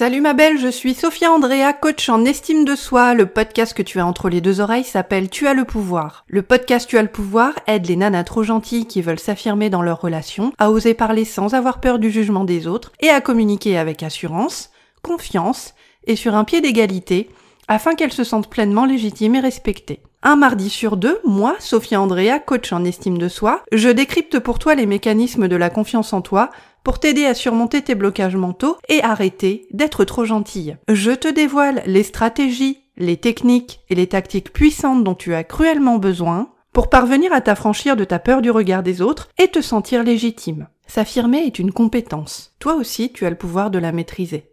[0.00, 3.12] Salut ma belle, je suis Sophia Andrea, coach en estime de soi.
[3.12, 6.24] Le podcast que tu as entre les deux oreilles s'appelle Tu as le pouvoir.
[6.26, 9.82] Le podcast Tu as le pouvoir aide les nanas trop gentilles qui veulent s'affirmer dans
[9.82, 13.76] leurs relations à oser parler sans avoir peur du jugement des autres et à communiquer
[13.76, 14.70] avec assurance,
[15.02, 15.74] confiance
[16.06, 17.28] et sur un pied d'égalité
[17.68, 20.00] afin qu'elles se sentent pleinement légitimes et respectées.
[20.22, 24.58] Un mardi sur deux, moi, Sophia Andrea, coach en estime de soi, je décrypte pour
[24.58, 26.50] toi les mécanismes de la confiance en toi
[26.84, 30.76] pour t'aider à surmonter tes blocages mentaux et arrêter d'être trop gentille.
[30.88, 35.96] Je te dévoile les stratégies, les techniques et les tactiques puissantes dont tu as cruellement
[35.96, 40.02] besoin pour parvenir à t'affranchir de ta peur du regard des autres et te sentir
[40.02, 40.68] légitime.
[40.86, 42.54] S'affirmer est une compétence.
[42.58, 44.49] Toi aussi, tu as le pouvoir de la maîtriser.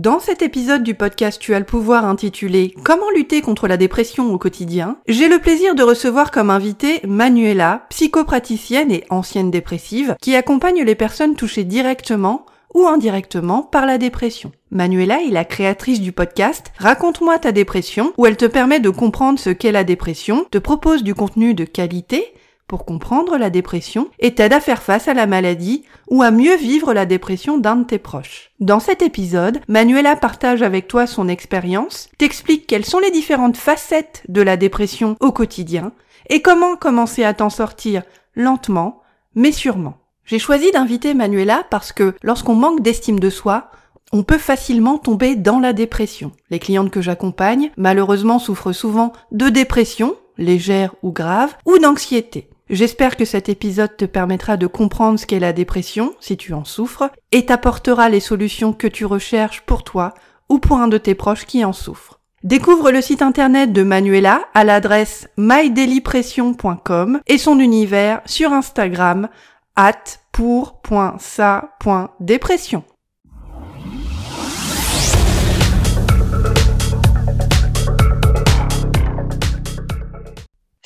[0.00, 4.32] Dans cet épisode du podcast Tu as le pouvoir intitulé Comment lutter contre la dépression
[4.32, 10.34] au quotidien, j'ai le plaisir de recevoir comme invité Manuela, psychopraticienne et ancienne dépressive, qui
[10.36, 14.52] accompagne les personnes touchées directement ou indirectement par la dépression.
[14.70, 19.38] Manuela est la créatrice du podcast Raconte-moi ta dépression, où elle te permet de comprendre
[19.38, 22.32] ce qu'est la dépression, te propose du contenu de qualité
[22.70, 26.54] pour comprendre la dépression et t'aide à faire face à la maladie ou à mieux
[26.54, 28.52] vivre la dépression d'un de tes proches.
[28.60, 34.22] Dans cet épisode, Manuela partage avec toi son expérience, t'explique quelles sont les différentes facettes
[34.28, 35.90] de la dépression au quotidien
[36.28, 38.04] et comment commencer à t'en sortir
[38.36, 39.02] lentement
[39.34, 39.96] mais sûrement.
[40.24, 43.72] J'ai choisi d'inviter Manuela parce que lorsqu'on manque d'estime de soi,
[44.12, 46.30] on peut facilement tomber dans la dépression.
[46.50, 52.49] Les clientes que j'accompagne, malheureusement, souffrent souvent de dépression, légère ou grave, ou d'anxiété.
[52.70, 56.64] J'espère que cet épisode te permettra de comprendre ce qu'est la dépression, si tu en
[56.64, 60.14] souffres, et t'apportera les solutions que tu recherches pour toi
[60.48, 62.20] ou pour un de tes proches qui en souffre.
[62.44, 69.28] Découvre le site internet de Manuela à l'adresse mydailypression.com et son univers sur Instagram
[69.74, 72.84] at pour.sa.dépression.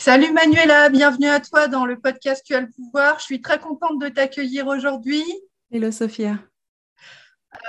[0.04, 3.20] Salut Manuela, bienvenue à toi dans le podcast Tu as le pouvoir.
[3.20, 5.24] Je suis très contente de t'accueillir aujourd'hui.
[5.72, 6.40] Hello Sophia.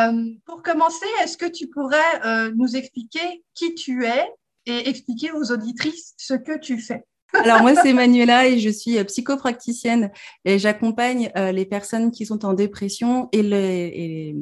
[0.01, 4.27] Euh, pour commencer, est-ce que tu pourrais euh, nous expliquer qui tu es
[4.65, 7.05] et expliquer aux auditrices ce que tu fais?
[7.33, 10.11] Alors moi c'est Manuela et je suis euh, psychopraticienne
[10.45, 14.35] et j'accompagne les personnes qui sont en dépression et,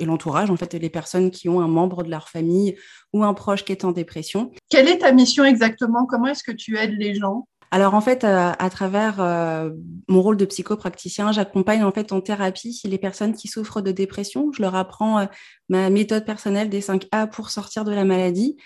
[0.00, 2.76] l'entourage en fait les personnes qui ont un membre de leur famille
[3.12, 4.50] ou un proche qui est en dépression.
[4.68, 6.06] Quelle est ta mission exactement?
[6.06, 7.46] Comment est-ce que tu aides les gens?
[7.70, 9.70] Alors en fait, à, travers euh,
[10.08, 14.52] mon rôle de psychopraticien, j'accompagne en fait en thérapie les personnes qui souffrent de dépression.
[14.52, 15.26] Je leur apprends euh,
[15.68, 18.56] ma méthode personnelle des 5 A pour sortir de la maladie.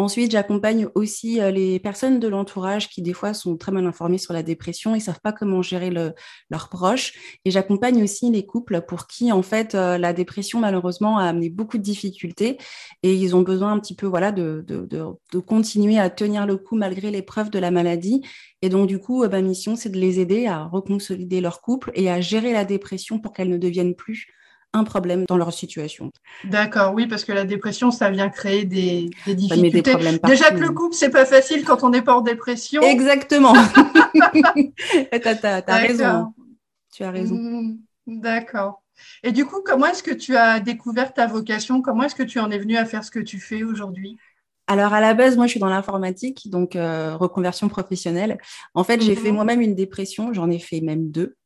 [0.00, 4.18] Ensuite, j'accompagne aussi euh, les personnes de l'entourage qui, des fois, sont très mal informées
[4.18, 7.14] sur la dépression et ne savent pas comment gérer leurs proches.
[7.44, 11.50] Et j'accompagne aussi les couples pour qui, en fait, euh, la dépression, malheureusement, a amené
[11.50, 12.58] beaucoup de difficultés
[13.02, 16.76] et ils ont besoin un petit peu voilà, de, de, continuer à tenir le coup
[16.76, 18.22] malgré l'épreuve de la maladie.
[18.62, 21.90] Et donc, du coup, euh, ma mission, c'est de les aider à reconsolider leur couple
[21.94, 24.28] et à gérer la dépression pour qu'elle ne devienne plus
[24.74, 26.10] un problème dans leur situation.
[26.44, 29.94] D'accord, oui, parce que la dépression, ça vient créer des, difficultés.
[30.24, 32.82] Déjà que le couple, c'est pas facile quand on n'est pas en dépression.
[32.82, 33.52] Exactement.
[34.12, 36.34] tu as, raison.
[36.92, 37.34] Tu as raison.
[37.34, 38.82] Mmh, d'accord.
[39.22, 41.82] Et du coup, comment est-ce que tu as découvert ta vocation?
[41.82, 44.16] Comment est-ce que tu en es venu à faire ce que tu fais aujourd'hui?
[44.68, 48.38] Alors à la base, moi je suis dans l'informatique, donc euh, reconversion professionnelle.
[48.74, 49.34] En fait, j'ai fait mmh.
[49.34, 51.36] moi-même une dépression, j'en ai fait même deux.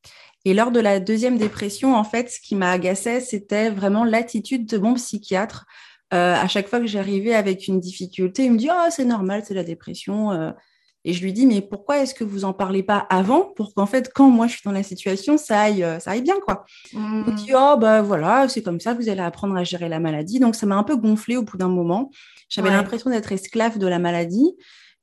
[0.44, 4.66] Et lors de la deuxième dépression, en fait, ce qui m'a agacé, c'était vraiment l'attitude
[4.66, 5.66] de mon psychiatre.
[6.12, 9.44] Euh, à chaque fois que j'arrivais avec une difficulté, il me dit Oh, c'est normal,
[9.46, 10.32] c'est la dépression.
[10.32, 10.50] Euh.
[11.04, 13.86] Et je lui dis Mais pourquoi est-ce que vous n'en parlez pas avant pour qu'en
[13.86, 16.64] fait, quand moi je suis dans la situation, ça aille, euh, ça aille bien quoi
[16.92, 17.34] Il me mmh.
[17.34, 20.40] dit Oh, bah voilà, c'est comme ça, vous allez apprendre à gérer la maladie.
[20.40, 22.10] Donc ça m'a un peu gonflé au bout d'un moment.
[22.48, 24.54] J'avais l'impression d'être esclave de la maladie.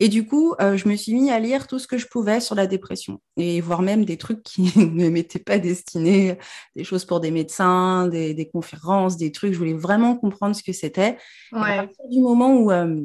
[0.02, 2.40] Et du coup, euh, je me suis mis à lire tout ce que je pouvais
[2.40, 6.38] sur la dépression et voir même des trucs qui ne m'étaient pas destinés,
[6.76, 9.54] des choses pour des médecins, des, conférences, des trucs.
[9.54, 11.18] Je voulais vraiment comprendre ce que c'était.
[11.52, 13.02] À partir du moment où euh,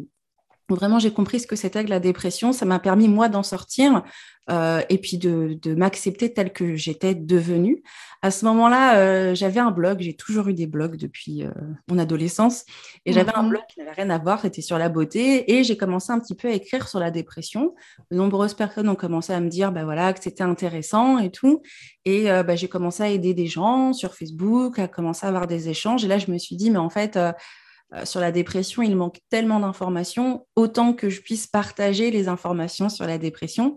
[0.69, 4.03] vraiment j'ai compris ce que c'était que la dépression, ça m'a permis moi d'en sortir
[4.51, 7.83] euh, et puis de, m'accepter telle que j'étais devenue.
[8.21, 11.51] À ce moment-là, euh, j'avais un blog, j'ai toujours eu des blogs depuis euh,
[11.89, 12.65] mon adolescence,
[13.07, 15.77] et j'avais un blog qui n'avait rien à voir, c'était sur la beauté, et j'ai
[15.79, 17.75] commencé un petit peu à écrire sur la dépression.
[18.11, 21.63] De nombreuses personnes ont commencé à me dire bah voilà, que c'était intéressant et tout,
[22.05, 25.71] et bah, j'ai commencé à aider des gens sur Facebook, à commencer à avoir des
[25.71, 27.19] échanges, et là je me suis dit mais en fait
[28.05, 33.07] sur la dépression, il manque tellement d'informations, autant que je puisse partager les informations sur
[33.07, 33.77] la dépression.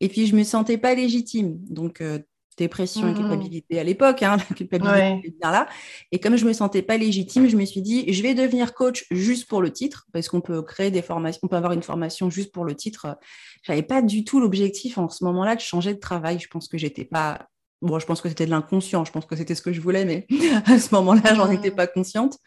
[0.00, 1.58] Et puis, je ne me sentais pas légitime.
[1.68, 2.18] Donc, euh,
[2.58, 3.16] dépression et mmh.
[3.16, 4.22] culpabilité à l'époque.
[4.22, 5.68] Hein, la culpabilité bien là.
[6.10, 9.06] Et comme je me sentais pas légitime, je me suis dit, je vais devenir coach
[9.10, 12.30] juste pour le titre, parce qu'on peut créer des formations, on peut avoir une formation
[12.30, 13.18] juste pour le titre.
[13.62, 16.38] J'avais pas du tout l'objectif en ce moment-là de changer de travail.
[16.38, 17.48] Je pense que j'étais pas
[17.80, 20.04] Bon, je pense que c'était de l'inconscient, je pense que c'était ce que je voulais,
[20.04, 20.28] mais
[20.66, 22.38] à ce moment-là, j'en étais pas consciente.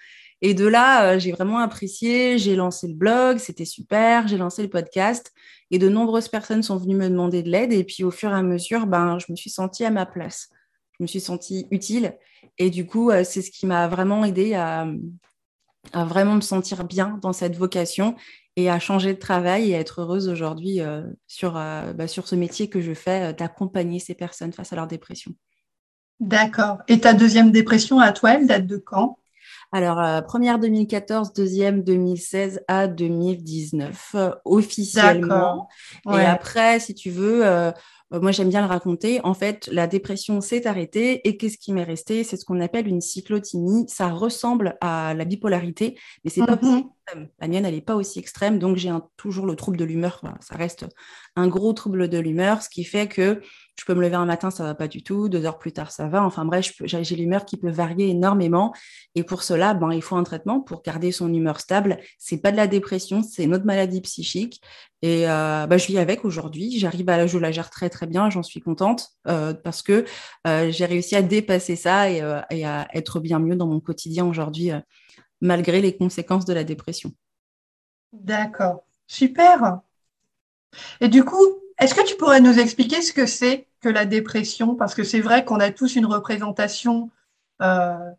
[0.41, 4.61] Et de là, euh, j'ai vraiment apprécié, j'ai lancé le blog, c'était super, j'ai lancé
[4.61, 5.33] le podcast
[5.71, 7.73] et de nombreuses personnes sont venues me demander de l'aide.
[7.73, 10.49] Et puis au fur et à mesure, ben, je me suis sentie à ma place,
[10.97, 12.17] je me suis sentie utile.
[12.57, 14.87] Et du coup, euh, c'est ce qui m'a vraiment aidé à,
[15.93, 18.15] vraiment me sentir bien dans cette vocation
[18.55, 22.35] et à changer de travail et à être heureuse aujourd'hui euh, sur, bah, sur ce
[22.35, 25.33] métier que je fais, d'accompagner ces personnes face à leur dépression.
[26.19, 26.77] D'accord.
[26.87, 29.19] Et ta deuxième dépression à toi, elle date de quand?
[29.75, 35.67] Alors, euh, première 2014, deuxième 2016 à 2019, euh, officiellement.
[36.09, 37.73] Et après, si tu veux, euh,
[38.09, 39.19] moi j'aime bien le raconter.
[39.25, 42.23] En fait, la dépression s'est arrêtée et qu'est-ce qui m'est resté?
[42.23, 43.83] C'est ce qu'on appelle une cyclothymie.
[43.89, 46.83] Ça ressemble à la bipolarité, mais c'est pas mm
[47.41, 50.21] La mienne, elle n'est pas aussi extrême, donc j'ai toujours le trouble de l'humeur.
[50.39, 50.85] ça reste
[51.35, 53.41] un gros trouble de l'humeur, ce qui fait que
[53.77, 55.27] je peux me lever un matin, ça va pas du tout.
[55.27, 56.23] Deux heures plus tard, ça va.
[56.23, 58.73] Enfin bref, j'ai l'humeur qui peut varier énormément.
[59.15, 61.97] Et pour cela, ben, il faut un traitement pour garder son humeur stable.
[62.17, 64.61] C'est pas de la dépression, c'est une autre maladie psychique.
[65.01, 66.79] Et euh, ben, je vis avec aujourd'hui.
[66.79, 68.29] J'arrive à je la gère très très bien.
[68.29, 70.05] J'en suis contente euh, parce que
[70.47, 74.25] euh, j'ai réussi à dépasser ça et, et, à être bien mieux dans mon quotidien
[74.25, 74.71] aujourd'hui,
[75.41, 77.11] malgré les conséquences de la dépression.
[78.13, 79.79] D'accord, super.
[81.01, 84.73] Et du coup, est-ce que tu pourrais nous expliquer ce que c'est que la dépression?
[84.75, 87.11] Parce que c'est vrai qu'on a tous une représentation,
[87.61, 88.09] euh,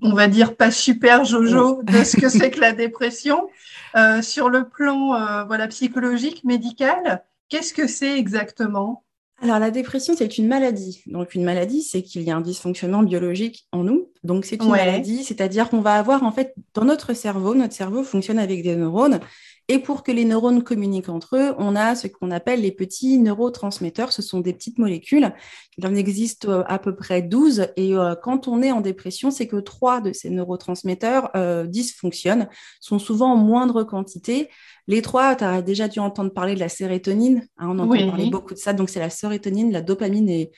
[0.00, 3.48] on va dire pas super jojo, de ce que c'est que la dépression.
[3.96, 9.04] Euh, sur le plan euh, voilà, psychologique, médical, qu'est-ce que c'est exactement?
[9.42, 11.02] Alors, la dépression, c'est une maladie.
[11.06, 14.08] Donc, une maladie, c'est qu'il y a un dysfonctionnement biologique en nous.
[14.22, 18.04] Donc, c'est une maladie, c'est-à-dire qu'on va avoir, en fait, dans notre cerveau, notre cerveau
[18.04, 19.20] fonctionne avec des neurones
[19.70, 23.18] et pour que les neurones communiquent entre eux, on a ce qu'on appelle les petits
[23.18, 24.12] neurotransmetteurs.
[24.12, 25.32] Ce sont des petites molécules.
[25.78, 27.68] Il en existe euh, à peu près 12.
[27.76, 32.48] Et euh, quand on est en dépression, c'est que trois de ces neurotransmetteurs euh, dysfonctionnent,
[32.80, 34.48] sont souvent en moindre quantité.
[34.88, 37.46] Les trois, tu as déjà dû entendre parler de la sérotonine.
[37.56, 38.72] Hein, on entend parler beaucoup de ça.
[38.72, 40.50] Donc, c'est la sérotonine, la dopamine et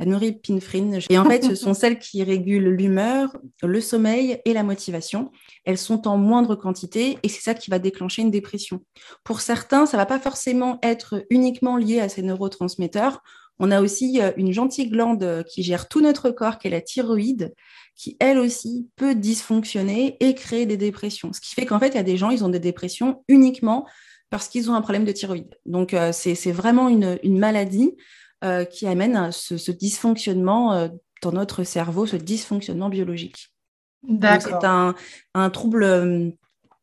[0.00, 0.98] la norépinéphrine.
[1.10, 5.30] Et en fait, ce sont celles qui régulent l'humeur, le sommeil et la motivation.
[5.64, 8.82] Elles sont en moindre quantité et c'est ça qui va déclencher une dépression.
[9.24, 13.22] Pour certains, ça va pas forcément être uniquement lié à ces neurotransmetteurs.
[13.58, 16.80] On a aussi euh, une gentille glande qui gère tout notre corps, qui est la
[16.80, 17.52] thyroïde,
[17.94, 21.34] qui elle aussi peut dysfonctionner et créer des dépressions.
[21.34, 23.86] Ce qui fait qu'en fait, il y a des gens, ils ont des dépressions uniquement
[24.30, 25.58] parce qu'ils ont un problème de thyroïde.
[25.66, 27.96] Donc, euh, c'est vraiment une maladie
[28.42, 30.88] euh, qui amène ce, dysfonctionnement euh,
[31.22, 33.52] dans notre cerveau, ce dysfonctionnement biologique.
[34.08, 34.94] C'est un,
[35.34, 36.30] un, trouble, euh,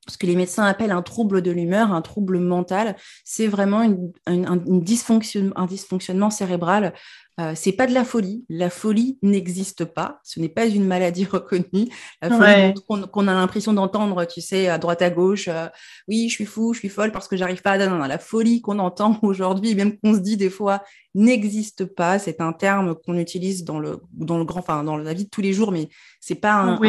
[0.07, 2.95] ce que les médecins appellent un trouble de l'humeur, un trouble mental.
[3.23, 6.93] C'est vraiment une, un, dysfonction, un dysfonctionnement cérébral
[7.39, 8.45] euh, c'est pas de la folie.
[8.49, 10.19] La folie n'existe pas.
[10.23, 11.87] Ce n'est pas une maladie reconnue.
[12.21, 15.47] La folie qu'on a l'impression d'entendre, tu sais, à droite à gauche.
[15.47, 15.67] Euh,
[16.07, 17.87] oui, je suis fou, je suis folle parce que j'arrive pas à.
[17.87, 22.17] Non, la folie qu'on entend aujourd'hui, même qu'on se dit des fois, n'existe pas.
[22.17, 25.29] C'est un terme qu'on utilise dans le dans le grand, enfin dans la vie de
[25.29, 25.89] tous les jours, mais
[26.19, 26.79] c'est pas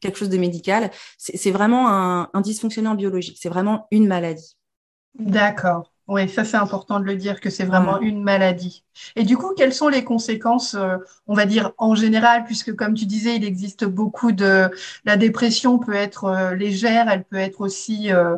[0.00, 0.90] quelque chose de médical.
[1.18, 3.38] C'est vraiment un, un dysfonctionnement biologique.
[3.40, 4.56] C'est vraiment une maladie.
[5.18, 5.89] D'accord.
[6.10, 8.82] Oui, ça c'est important de le dire que c'est vraiment une maladie.
[9.14, 10.96] Et du coup, quelles sont les conséquences, euh,
[11.28, 14.68] on va dire en général, puisque comme tu disais, il existe beaucoup de...
[15.04, 18.36] La dépression peut être euh, légère, elle peut être aussi euh,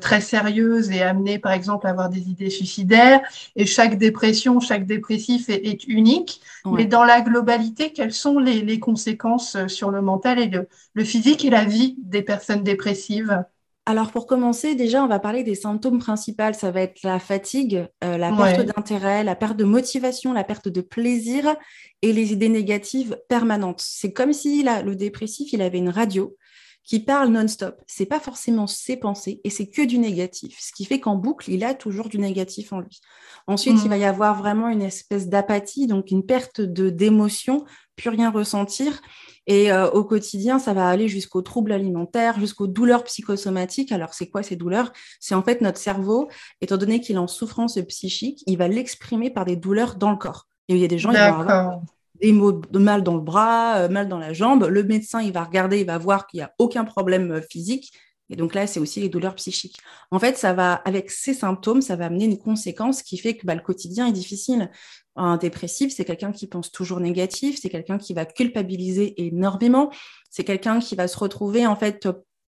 [0.00, 3.20] très sérieuse et amener par exemple à avoir des idées suicidaires.
[3.54, 6.40] Et chaque dépression, chaque dépressif est, unique.
[6.64, 10.50] Mais dans la globalité, quelles sont les, conséquences sur le mental et
[10.94, 13.44] le physique et la vie des personnes dépressives?
[13.90, 16.52] Alors pour commencer, déjà, on va parler des symptômes principaux.
[16.52, 20.68] Ça va être la fatigue, euh, la perte d'intérêt, la perte de motivation, la perte
[20.68, 21.56] de plaisir
[22.00, 23.82] et les idées négatives permanentes.
[23.84, 26.36] C'est comme si le dépressif, il avait une radio
[26.84, 27.82] qui parle non-stop.
[27.86, 30.58] C'est pas forcément ses pensées et c'est que du négatif.
[30.60, 33.00] Ce qui fait qu'en boucle, il a toujours du négatif en lui.
[33.46, 37.64] Ensuite, il va y avoir vraiment une espèce d'apathie, donc une perte de d'émotion,
[38.00, 39.00] plus rien ressentir.
[39.46, 43.92] Et euh, au quotidien, ça va aller jusqu'aux troubles alimentaires, jusqu'aux douleurs psychosomatiques.
[43.92, 44.92] Alors, c'est quoi ces douleurs?
[45.18, 46.28] C'est en fait notre cerveau,
[46.60, 50.16] étant donné qu'il est en souffrance psychique, il va l'exprimer par des douleurs dans le
[50.16, 50.46] corps.
[50.68, 51.80] Et il y a des gens, qui vont avoir
[52.20, 54.64] des maux de mal dans le bras, euh, mal dans la jambe.
[54.64, 57.92] Le médecin, il va regarder, il va voir qu'il n'y a aucun problème euh, physique.
[58.30, 59.78] Et donc là, c'est aussi les douleurs psychiques.
[60.10, 63.44] En fait, ça va, avec ces symptômes, ça va amener une conséquence qui fait que
[63.44, 64.70] bah, le quotidien est difficile.
[65.16, 69.90] Un dépressif, c'est quelqu'un qui pense toujours négatif, c'est quelqu'un qui va culpabiliser énormément,
[70.30, 72.08] c'est quelqu'un qui va se retrouver en fait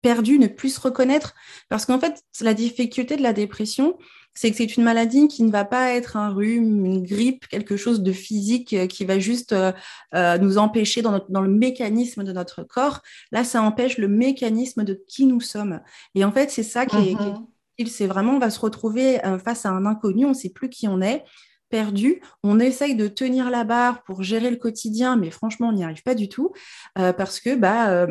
[0.03, 1.35] perdu, ne plus se reconnaître.
[1.71, 3.97] Parce qu'en fait, la difficulté de la dépression,
[4.35, 7.77] c'est que c'est une maladie qui ne va pas être un rhume, une grippe, quelque
[7.77, 9.73] chose de physique euh, qui va juste euh,
[10.15, 13.03] euh, nous empêcher dans, dans, le mécanisme de notre corps.
[13.31, 15.81] Là, ça empêche le mécanisme de qui nous sommes.
[16.15, 17.87] Et en fait, c'est ça qui est, mm-hmm.
[17.87, 20.89] c'est vraiment, on va se retrouver face à un inconnu, on ne sait plus qui
[20.89, 21.25] on est
[21.69, 22.21] perdu.
[22.43, 26.03] On essaye de tenir la barre pour gérer le quotidien, mais franchement, on n'y arrive
[26.03, 26.53] pas du tout
[26.95, 28.07] parce que bah,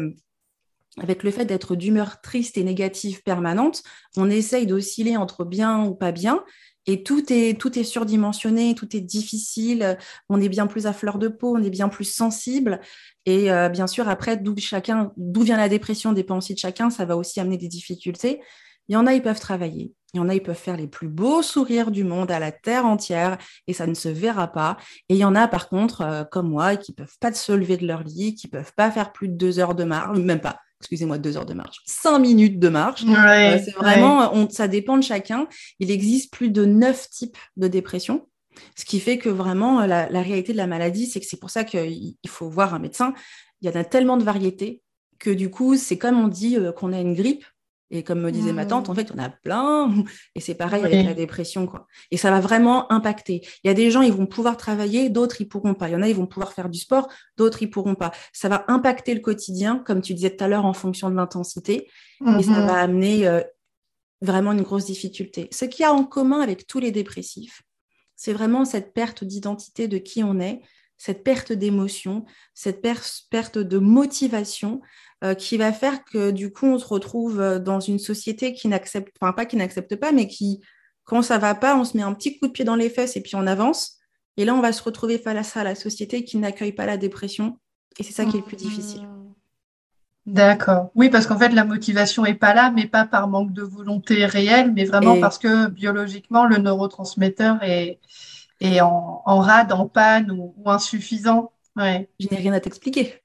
[1.00, 3.84] avec le fait d'être d'humeur triste et négative permanente,
[4.18, 6.44] on essaye d'osciller entre bien ou pas bien.
[6.88, 9.98] Et tout est, tout est surdimensionné, tout est difficile,
[10.30, 12.82] on est bien plus à fleur de peau, on est bien plus sensible.
[13.26, 17.16] Et euh, bien sûr, après, d'où vient la dépression dépend aussi de chacun, ça va
[17.16, 18.42] aussi amener des difficultés.
[18.88, 19.94] Il y en a, ils peuvent travailler.
[20.14, 22.52] Il y en a, ils peuvent faire les plus beaux sourires du monde à la
[22.52, 24.78] terre entière et ça ne se verra pas.
[25.08, 27.78] Et il y en a, par contre, euh, comme moi, qui peuvent pas se lever
[27.78, 30.60] de leur lit, qui peuvent pas faire plus de deux heures de marche, même pas,
[30.82, 33.04] excusez-moi, deux heures de marche, cinq minutes de marche.
[33.08, 35.48] Euh, c'est vraiment, ça dépend de chacun.
[35.80, 38.28] Il existe plus de neuf types de dépression.
[38.76, 41.64] Ce qui fait que vraiment, la, réalité de la maladie, c'est que c'est pour ça
[41.64, 43.14] qu'il faut voir un médecin.
[43.62, 44.82] Il y en a tellement de variétés
[45.20, 47.46] que du coup, c'est comme on dit euh, qu'on a une grippe,
[47.92, 48.96] et comme me disait ma tante, en mmh.
[48.96, 49.94] fait, on a plein.
[50.36, 51.88] Et c'est pareil avec la dépression, quoi.
[52.10, 53.42] Et ça va vraiment impacter.
[53.64, 55.90] Il y a des gens, ils vont pouvoir travailler, d'autres, ils pourront pas.
[55.90, 58.12] Il y en a, ils vont pouvoir faire du sport, d'autres, ils pourront pas.
[58.32, 61.90] Ça va impacter le quotidien, comme tu disais tout à l'heure, en fonction de l'intensité.
[62.22, 63.42] Et ça mmh va amener euh,
[64.22, 65.50] vraiment une grosse difficulté.
[65.52, 67.64] Ce qu'il y a en commun avec tous les dépressifs,
[68.16, 70.62] c'est vraiment cette perte d'identité de qui on est,
[70.98, 74.82] cette perte d'émotion, cette perte de motivation,
[75.24, 78.68] euh, qui va faire que du coup, on se retrouve euh, dans une société qui
[78.68, 80.62] n'accepte, enfin pas qui n'accepte pas, mais qui,
[81.04, 83.16] quand ça va pas, on se met un petit coup de pied dans les fesses
[83.18, 83.98] et puis on avance.
[84.38, 87.60] Et là, on va se retrouver face à la société qui n'accueille pas la dépression.
[88.00, 89.08] Et c'est ça qui est le plus difficile.
[90.26, 90.92] D'accord.
[90.96, 94.26] Oui, parce qu'en fait, la motivation n'est pas là, mais pas par manque de volonté
[94.26, 98.00] réelle, mais vraiment parce que biologiquement, le neurotransmetteur est,
[98.60, 101.52] est en, rade, en panne ou, insuffisant.
[101.76, 102.10] Ouais.
[102.20, 103.20] Je n'ai rien à t'expliquer.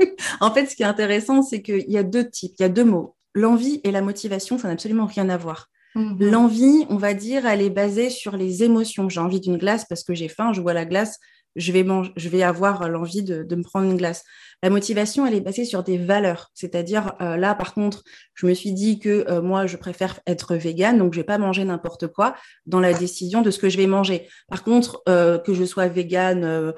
[0.40, 2.68] en fait, ce qui est intéressant, c'est qu'il y a deux types, il y a
[2.68, 3.16] deux mots.
[3.34, 5.68] L'envie et la motivation, ça n'a absolument rien à voir.
[5.94, 6.16] Mhm.
[6.20, 9.08] L'envie, on va dire, elle est basée sur les émotions.
[9.08, 11.18] J'ai envie d'une glace parce que j'ai faim, je vois la glace,
[11.56, 11.84] je vais,
[12.16, 14.24] je vais avoir l'envie de, me prendre une glace.
[14.62, 16.50] La motivation, elle est basée sur des valeurs.
[16.54, 18.04] C'est-à-dire, euh, là, par contre,
[18.34, 21.38] je me suis dit que euh, moi, je préfère être végane, donc je vais pas
[21.38, 22.34] manger n'importe quoi
[22.66, 24.28] dans la décision de ce que je vais manger.
[24.48, 26.72] Par contre, euh, que je sois végane,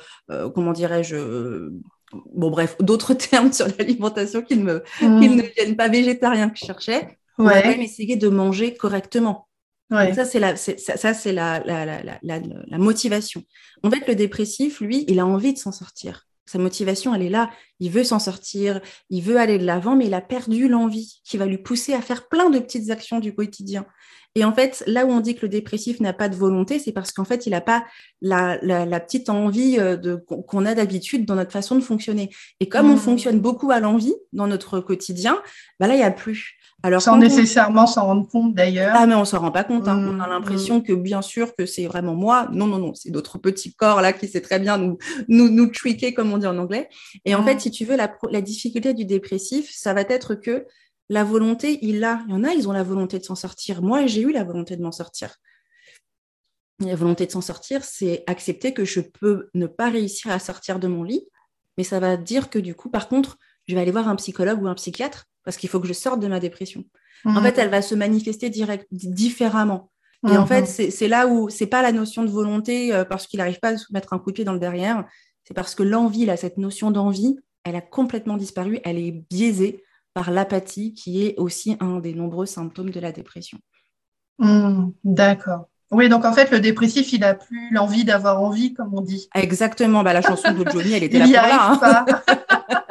[0.55, 1.71] comment dirais-je
[2.35, 5.21] bon bref, d'autres termes sur l'alimentation qui, ne mmh.
[5.21, 9.49] ne viennent pas végétariens que je cherchais, on va même essayer de manger correctement.
[9.91, 13.43] Ça, c'est la, ça, c'est la, la, la, la, motivation.
[13.83, 16.27] En fait, le dépressif, lui, il a envie de s'en sortir.
[16.47, 17.51] Sa motivation, elle est là.
[17.81, 18.81] Il veut s'en sortir,
[19.11, 22.01] il veut aller de l'avant, mais il a perdu l'envie qui va lui pousser à
[22.01, 23.87] faire plein de petites actions du quotidien.
[24.35, 26.93] Et en fait, là où on dit que le dépressif n'a pas de volonté, c'est
[26.93, 27.85] parce qu'en fait, il n'a pas
[28.23, 28.59] la,
[29.01, 32.31] petite envie euh, de, qu'on a d'habitude dans notre façon de fonctionner.
[32.59, 32.99] Et comme on mmh.
[32.99, 35.43] fonctionne beaucoup à l'envie dans notre quotidien,
[35.79, 36.59] bah là, il n'y a plus.
[36.85, 38.93] Alors, Sans nécessairement s'en rendre compte d'ailleurs.
[38.97, 39.87] Ah, mais on s'en rend pas compte.
[39.87, 39.99] Hein.
[39.99, 40.83] on a mmh, l'impression mmh.
[40.83, 42.49] que bien sûr que c'est vraiment moi.
[42.53, 44.99] Non, non, non, c'est d'autres petits corps là qui sait très bien nous,
[45.29, 45.71] nous, nous
[46.17, 46.89] comme on dit en anglais.
[47.25, 50.67] Et en fait, si tu veux, la, la difficulté du dépressif, ça va être que
[51.09, 52.25] la volonté, il a.
[52.27, 53.83] Il y en a, ils ont la volonté de s'en sortir.
[53.83, 55.37] Moi, j'ai eu la volonté de m'en sortir.
[56.81, 60.81] La volonté de s'en sortir, c'est accepter que je peux ne pas réussir à sortir
[60.81, 61.29] de mon lit,
[61.79, 64.63] mais ça va dire que du coup, par contre, je vais aller voir un psychologue
[64.63, 66.85] ou un psychiatre parce qu'il faut que je sorte de ma dépression.
[67.25, 69.93] En fait, elle va se manifester direct, différemment.
[70.29, 70.91] Et en fait, mmh.
[70.91, 73.77] c'est là où c'est pas la notion de volonté euh, parce qu'il n'arrive pas à
[73.77, 75.05] se mettre un coup de pied dans le derrière.
[75.45, 79.83] C'est parce que l'envie, là, cette notion d'envie, elle a complètement disparu, elle est biaisée
[80.15, 83.59] par l'apathie, qui est aussi un des nombreux symptômes de la dépression.
[84.39, 85.69] Hmm, d'accord.
[85.91, 89.29] Oui, donc en fait, le dépressif, il n'a plus l'envie d'avoir envie, comme on dit.
[89.35, 90.03] Exactement.
[90.03, 92.07] Bah, la chanson de Johnny, elle était là pour là.
[92.29, 92.79] Hein.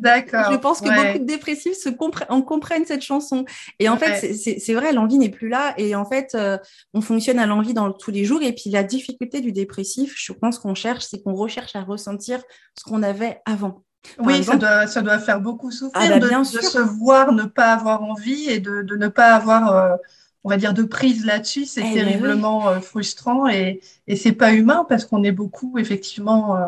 [0.00, 0.52] D'accord.
[0.52, 3.44] Je pense que beaucoup de dépressifs se comprennent cette chanson.
[3.78, 5.74] Et en fait, c'est vrai, l'envie n'est plus là.
[5.76, 6.58] Et en fait, euh,
[6.94, 8.42] on fonctionne à l'envie dans tous les jours.
[8.42, 12.42] Et puis, la difficulté du dépressif, je pense qu'on cherche, c'est qu'on recherche à ressentir
[12.78, 13.82] ce qu'on avait avant
[14.18, 17.72] oui, ça, doit, ça doit faire beaucoup souffrir ah bah, de, se voir ne pas
[17.72, 19.96] avoir envie et de, de ne pas avoir, euh,
[20.44, 21.66] on va dire, de prise là-dessus.
[21.66, 26.56] C'est eh terriblement euh, frustrant et, et c'est pas humain parce qu'on est beaucoup, effectivement,
[26.56, 26.64] euh,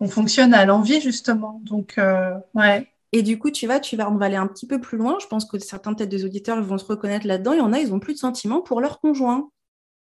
[0.00, 1.60] on fonctionne à l'envie, justement.
[1.64, 1.98] Donc,
[2.54, 2.88] ouais.
[3.14, 5.18] Et du coup, tu vas, tu vas, on va aller un petit peu plus loin.
[5.20, 7.52] Je pense que certains peut-être des auditeurs vont se reconnaître là-dedans.
[7.52, 9.50] Il y en a, ils n'ont plus de sentiments pour leur conjoint.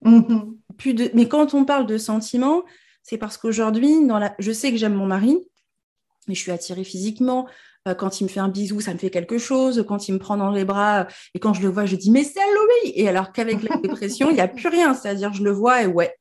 [0.04, 0.56] Mm-hmm.
[0.76, 1.10] Plus de...
[1.14, 2.64] Mais quand on parle de sentiments,
[3.04, 4.34] c'est parce qu'aujourd'hui, dans la...
[4.40, 5.38] je sais que j'aime mon mari,
[6.26, 7.46] mais je suis attirée physiquement.
[7.86, 9.84] Euh, quand il me fait un bisou, ça me fait quelque chose.
[9.86, 12.24] Quand il me prend dans les bras et quand je le vois, je dis mais
[12.24, 12.92] c'est Louis.
[12.96, 14.94] Et alors qu'avec la dépression, il n'y a plus rien.
[14.94, 16.12] C'est-à-dire, je le vois et ouais,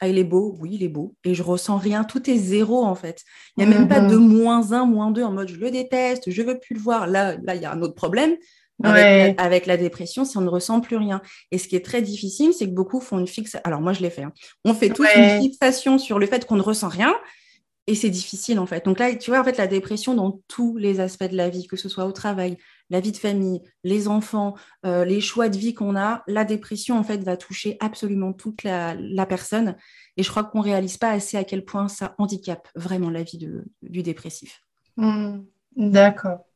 [0.00, 1.14] ah, il est beau, oui, il est beau.
[1.24, 2.04] Et je ressens rien.
[2.04, 3.24] Tout est zéro, en fait.
[3.56, 4.42] Il n'y a même pas de mhm.
[4.42, 7.06] moins un, moins deux en mode je le déteste, je veux plus le voir.
[7.06, 8.36] Là, là, il y a un autre problème.
[8.84, 11.20] Avec, la, dépression, si on ne ressent plus rien.
[11.50, 13.60] Et ce qui est très difficile, c'est que beaucoup font une fixation.
[13.64, 14.22] Alors, moi, je l'ai fait.
[14.22, 14.32] Hein.
[14.64, 17.12] On fait tous une fixation sur le fait qu'on ne ressent rien.
[17.88, 18.84] Et c'est difficile, en fait.
[18.84, 21.66] Donc là, tu vois, en fait, la dépression dans tous les aspects de la vie,
[21.66, 22.56] que ce soit au travail,
[22.90, 24.54] la vie de famille, les enfants,
[24.86, 28.62] euh, les choix de vie qu'on a, la dépression, en fait, va toucher absolument toute
[28.62, 29.76] la, personne.
[30.16, 33.22] Et je crois qu'on ne réalise pas assez à quel point ça handicape vraiment la
[33.22, 33.38] vie
[33.82, 34.62] du dépressif.
[34.96, 35.40] Mmh.
[35.76, 36.47] D'accord.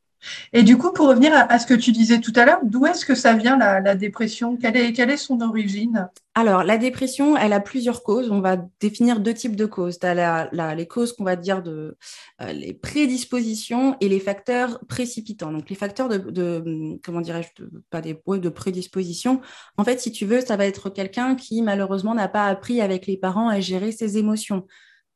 [0.53, 3.05] Et du coup, pour revenir à, ce que tu disais tout à l'heure, d'où est-ce
[3.05, 4.57] que ça vient la, dépression?
[4.57, 6.09] Quelle est, son origine?
[6.35, 8.31] Alors, la dépression, elle a plusieurs causes.
[8.31, 9.99] On va définir deux types de causes.
[9.99, 11.97] Tu as les causes qu'on va dire de
[12.41, 15.51] euh, les prédispositions et les facteurs précipitants.
[15.51, 19.41] Donc, les facteurs de, comment dirais-je, pas de prédisposition.
[19.77, 23.05] En fait, si tu veux, ça va être quelqu'un qui malheureusement n'a pas appris avec
[23.07, 24.65] les parents à gérer ses émotions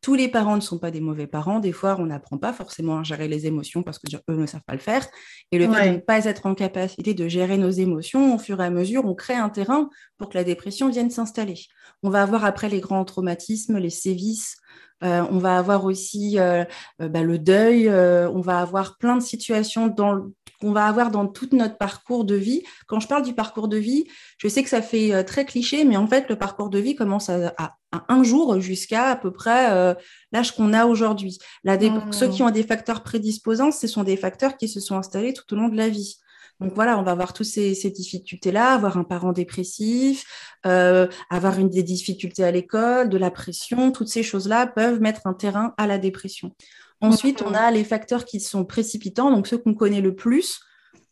[0.01, 1.60] tous les parents ne sont pas des mauvais parents.
[1.60, 4.63] Des fois, on n'apprend pas forcément à gérer les émotions parce que eux ne savent
[4.66, 5.06] pas le faire.
[5.51, 8.62] Et le fait de ne pas être en capacité de gérer nos émotions, au fur
[8.62, 11.66] et à mesure, on crée un terrain pour que la dépression vienne s'installer.
[12.04, 14.58] On va avoir après les grands traumatismes, les sévices.
[15.04, 16.63] Euh, on va avoir aussi euh,
[17.01, 17.89] euh, bah, le deuil.
[17.89, 20.27] on va avoir plein de situations dans,
[20.60, 22.64] qu'on va avoir dans tout notre parcours de vie.
[22.88, 24.06] Quand je parle du parcours de vie,
[24.38, 26.96] je sais que ça fait euh, très cliché, mais en fait, le parcours de vie
[26.96, 27.54] commence à,
[28.10, 29.94] un jour jusqu'à à peu près euh,
[30.32, 31.40] l'âge qu'on a aujourd'hui.
[31.64, 32.12] Mmh.
[32.12, 35.52] Ceux qui ont des facteurs prédisposants, ce sont des facteurs qui se sont installés tout
[35.54, 36.18] au long de la vie.
[36.60, 40.26] Donc voilà, on va avoir toutes ces, difficultés-là, avoir un parent dépressif,
[40.66, 45.22] euh, avoir une des difficultés à l'école, de la pression, toutes ces choses-là peuvent mettre
[45.26, 46.52] un terrain à la dépression.
[47.01, 50.62] Ensuite, on a les facteurs qui sont précipitants, donc ceux qu'on connaît le plus,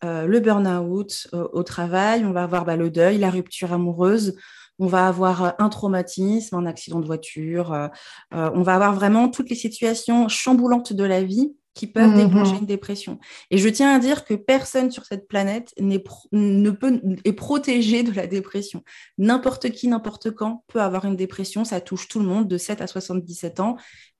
[0.04, 4.36] euh, le burn-out euh, au travail, on va avoir bah, le deuil, la rupture amoureuse,
[4.78, 7.89] on va avoir euh, un traumatisme, un accident de voiture,
[8.32, 12.54] on va avoir vraiment toutes les situations chamboulantes de la vie qui peuvent mmh, déclencher
[12.54, 12.60] mmh.
[12.60, 13.19] une dépression.
[13.52, 18.02] Et je tiens à dire que personne sur cette planète n'est ne peut, est protégé
[18.02, 18.82] de la dépression.
[19.17, 21.65] N'importe qui, n'importe quand peut avoir une dépression.
[21.65, 23.76] Ça touche tout le monde de 7 à 77 ans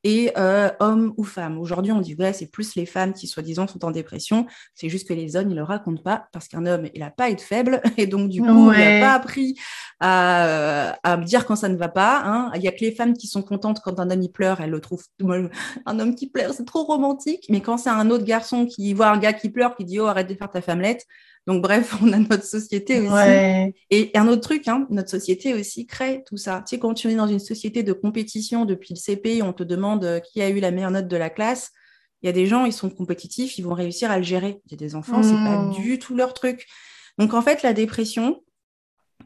[0.06, 1.58] et euh, hommes ou femmes.
[1.58, 4.46] Aujourd'hui, on dit ouais, c'est plus les femmes qui, soi-disant, sont en dépression.
[4.76, 7.10] C'est juste que les hommes, ils ne le racontent pas parce qu'un homme, il n'a
[7.10, 9.56] pas à être faible et donc, du coup, il n'a pas appris
[10.00, 12.22] à, à, dire quand ça ne va pas.
[12.24, 12.52] Hein.
[12.54, 14.62] Il n'y a que les femmes qui sont contentes quand un homme y pleure.
[14.62, 15.06] Elles le trouvent.
[15.88, 17.48] un homme qui pleure, c'est trop romantique.
[17.50, 20.06] Mais quand c'est un autre garçon qui voit un gars qui pleure, qui dit oh,
[20.06, 21.08] arrête de faire ta femmelette,
[21.48, 23.74] donc, bref, on a notre société aussi.
[23.92, 26.64] Et un autre truc, hein, notre société aussi crée tout ça.
[26.68, 29.64] Tu sais, quand tu es dans une société de compétition depuis le CP, on te
[29.64, 31.72] demande euh, qui a eu la meilleure note de la classe.
[32.22, 34.62] Il y a des gens, ils sont compétitifs, ils vont réussir à le gérer.
[34.66, 35.74] Il y a des enfants, c'est pas mmh.
[35.74, 36.66] du tout leur truc.
[37.20, 38.42] Donc, en fait, la dépression,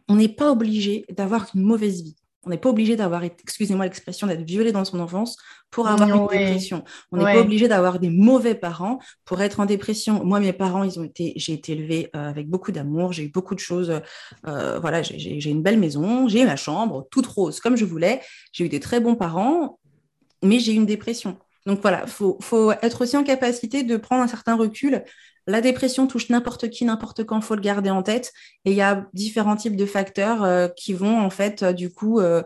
[0.09, 2.17] on n'est pas obligé d'avoir une mauvaise vie.
[2.45, 5.37] On n'est pas obligé d'avoir, excusez-moi l'expression, d'être violé dans son enfance
[5.71, 6.85] pour avoir une dépression.
[7.11, 10.23] On n'est pas obligé d'avoir des mauvais parents pour être en dépression.
[10.23, 13.29] Moi, mes parents, ils ont été, j'ai été élevée euh, avec beaucoup d'amour, j'ai eu
[13.29, 14.01] beaucoup de choses.
[14.47, 18.21] Euh, voilà, j'ai une belle maison, j'ai ma chambre toute rose comme je voulais.
[18.53, 19.77] J'ai eu des très bons parents,
[20.41, 21.37] mais j'ai eu une dépression.
[21.65, 25.03] Donc voilà, il faut, faut, être aussi en capacité de prendre un certain recul
[25.47, 28.33] la dépression touche n'importe qui, n'importe quand, il faut le garder en tête.
[28.65, 31.91] Et il y a différents types de facteurs euh, qui vont, en fait, euh, du
[31.91, 32.43] coup, euh,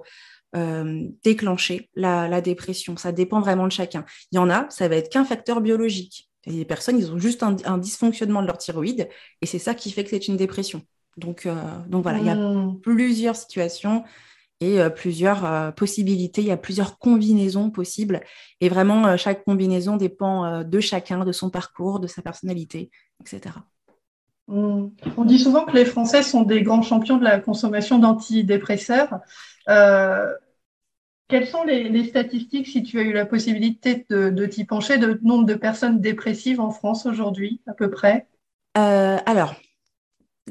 [1.23, 2.95] déclencher la, dépression.
[2.97, 4.05] Ça dépend vraiment de chacun.
[4.31, 6.29] Il y en a, ça va être qu'un facteur biologique.
[6.45, 9.07] Il y a des personnes, ils ont juste un, dysfonctionnement de leur thyroïde
[9.41, 10.81] et c'est ça qui fait que c'est une dépression.
[11.15, 11.47] Donc,
[11.87, 12.81] donc voilà, il y a mmh.
[12.81, 14.03] plusieurs situations
[14.63, 18.21] et euh, plusieurs euh, possibilités, il y a plusieurs combinaisons possibles.
[18.61, 23.55] Et vraiment, euh, chaque combinaison dépend de chacun, de son parcours, de sa personnalité, etc.
[24.47, 24.91] On
[25.25, 29.19] dit souvent que les Français sont des grands champions de la consommation d'antidépresseurs.
[31.29, 35.45] quelles sont les, statistiques, si tu as eu la possibilité de, t'y pencher, de nombre
[35.45, 38.27] de personnes dépressives en France aujourd'hui, à peu près?
[38.75, 39.55] Alors,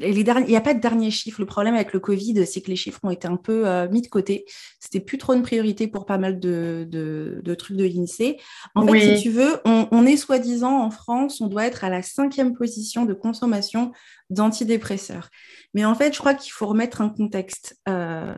[0.01, 1.39] il n'y a pas de dernier chiffre.
[1.39, 4.01] Le problème avec le Covid, c'est que les chiffres ont été un peu euh, mis
[4.01, 4.45] de côté.
[4.79, 8.37] C'était plus trop une priorité pour pas mal de, trucs de l'INSEE.
[8.73, 12.01] En fait, si tu veux, on, est soi-disant en France, on doit être à la
[12.01, 13.91] cinquième position de consommation
[14.29, 15.29] d'antidépresseurs.
[15.75, 17.77] Mais en fait, je crois qu'il faut remettre un contexte.
[17.87, 18.35] Euh,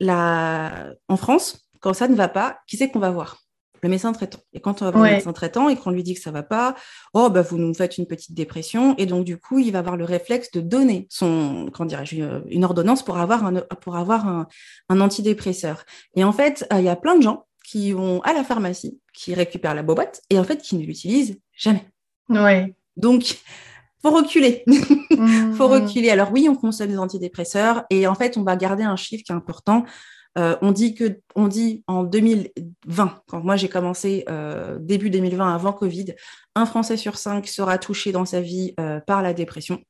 [0.00, 3.43] En France, quand ça ne va pas, qui c'est qu'on va voir?
[3.84, 4.40] Le médecin traitant.
[4.54, 6.42] Et quand on va voir le médecin traitant et qu'on lui dit que ça va
[6.42, 6.74] pas,
[7.12, 9.98] oh bah vous nous faites une petite dépression et donc du coup il va avoir
[9.98, 12.16] le réflexe de donner son, comment dirais-je,
[12.48, 14.48] une ordonnance pour avoir un pour avoir un,
[14.88, 15.84] un antidépresseur.
[16.16, 18.98] Et en fait, euh, il y a plein de gens qui vont à la pharmacie,
[19.12, 21.86] qui récupèrent la boîte et en fait qui ne l'utilisent jamais.
[22.30, 22.74] Ouais.
[22.96, 23.36] Donc
[24.02, 24.64] faut reculer.
[24.66, 26.08] mmh, faut reculer.
[26.08, 29.32] Alors oui, on consomme des antidépresseurs et en fait, on va garder un chiffre qui
[29.32, 29.84] est important.
[30.36, 35.54] Euh, on dit que, on dit en 2020, quand moi j'ai commencé euh, début 2020
[35.54, 36.06] avant Covid,
[36.54, 39.82] un Français sur cinq sera touché dans sa vie euh, par la dépression.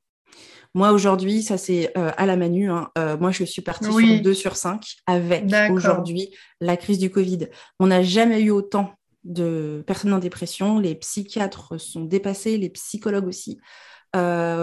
[0.75, 2.69] Moi aujourd'hui, ça c'est à la manu.
[2.69, 2.91] Hein.
[3.21, 7.47] moi je suis partie sur 2 sur 5 avec aujourd'hui la crise du Covid.
[7.79, 10.81] On n'a jamais eu autant de personnes en dépression.
[10.81, 13.61] Les psychiatres sont dépassés, les psychologues aussi.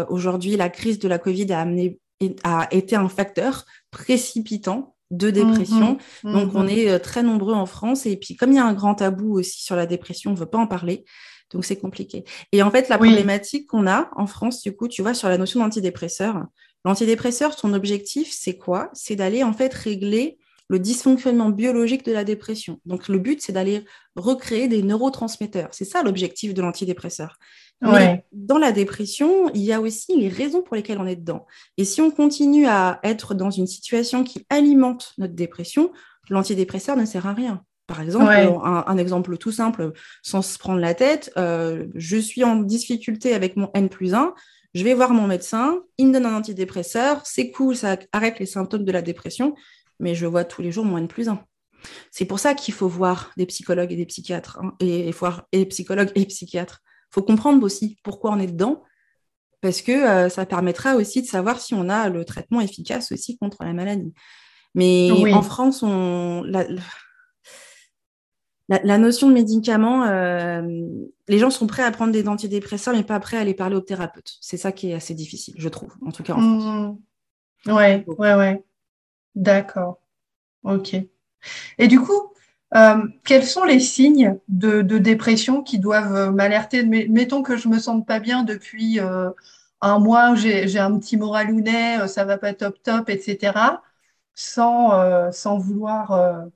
[0.10, 1.98] aujourd'hui, la crise de la Covid a amené
[2.44, 5.97] a été un facteur précipitant de dépression.
[6.24, 6.34] Mhm.
[6.34, 8.06] Donc, on est euh, très nombreux en France.
[8.06, 10.39] Et puis, comme il y a un grand tabou aussi sur la dépression, on ne
[10.39, 11.06] veut pas en parler.
[11.52, 12.24] Donc, c'est compliqué.
[12.54, 15.38] Et en fait, la problématique qu'on a en France, du coup, tu vois, sur la
[15.38, 16.45] notion d'antidépresseur,
[16.86, 18.89] l'antidépresseur, son objectif, c'est quoi?
[18.93, 20.38] C'est d'aller, en fait, régler
[20.69, 22.80] le dysfonctionnement biologique de la dépression.
[22.86, 23.84] Donc, le but, c'est d'aller
[24.15, 25.67] recréer des neurotransmetteurs.
[25.71, 27.38] C'est ça l'objectif de l'antidépresseur.
[27.82, 31.48] Mais dans la dépression, il y a aussi les raisons pour lesquelles on est dedans.
[31.78, 35.91] Et si on continue à être dans une situation qui alimente notre dépression,
[36.30, 37.63] l'antidépresseur ne sert à rien.
[37.88, 39.91] Par exemple, un, exemple tout simple,
[40.22, 44.34] sans se prendre la tête, euh, je suis en difficulté avec mon N plus 1,
[44.74, 48.46] je vais voir mon médecin, il me donne un antidépresseur, c'est cool, ça arrête les
[48.46, 49.56] symptômes de la dépression,
[50.00, 51.44] mais je vois tous les jours mon N plus 1.
[52.12, 55.48] C'est pour ça qu'il faut voir des psychologues et des psychiatres, hein, et, et, voir
[55.52, 58.84] et psychologues et psychiatres faut comprendre aussi pourquoi on est dedans,
[59.62, 63.38] parce que euh, ça permettra aussi de savoir si on a le traitement efficace aussi
[63.38, 64.13] contre la maladie.
[64.74, 66.65] Mais en France, on, la,
[68.69, 70.62] la, notion de médicament, euh,
[71.28, 73.82] les gens sont prêts à prendre des antidépresseurs, mais pas prêts à aller parler au
[73.82, 74.38] thérapeute.
[74.39, 76.97] C'est ça qui est assez difficile, je trouve, en tout cas en France.
[77.65, 77.74] Mmh.
[77.74, 78.63] Ouais, ouais, ouais.
[79.36, 80.00] D'accord.
[80.63, 80.95] Ok.
[81.78, 82.31] Et du coup,
[82.73, 86.84] euh, quels sont les signes de, dépression qui doivent m'alerter?
[86.84, 89.29] Mettons que je me sente pas bien depuis euh,
[89.81, 93.81] un mois, j'ai un petit moralounet, euh, ça va pas top top, etc.
[94.34, 96.47] Sans, vouloir,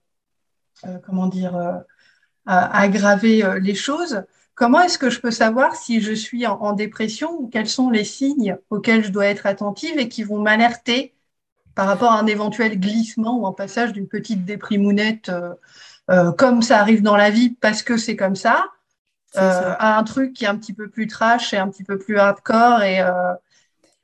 [1.05, 1.83] comment dire,
[2.45, 4.23] aggraver les choses.
[4.55, 8.05] Comment est-ce que je peux savoir si je suis en, dépression ou quels sont les
[8.05, 11.13] signes auxquels je dois être attentive et qui vont m'alerter
[11.75, 15.29] par rapport à un éventuel glissement ou un passage d'une petite déprimounette
[16.11, 18.65] euh, comme ça arrive dans la vie parce que c'est comme ça,
[19.37, 21.97] euh, à un truc qui est un petit peu plus trash et un petit peu
[21.97, 23.33] plus hardcore et, euh,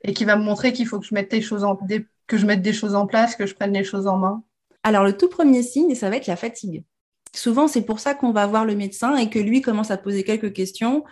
[0.02, 1.78] et qui va me montrer qu'il faut que je mette des choses en
[2.26, 4.42] que je mette des choses en place, que je prenne les choses en main.
[4.82, 6.84] Alors le tout premier signe, ça va être la fatigue.
[7.34, 10.22] Souvent, c'est pour ça qu'on va voir le médecin et que lui commence à poser
[10.22, 11.04] quelques questions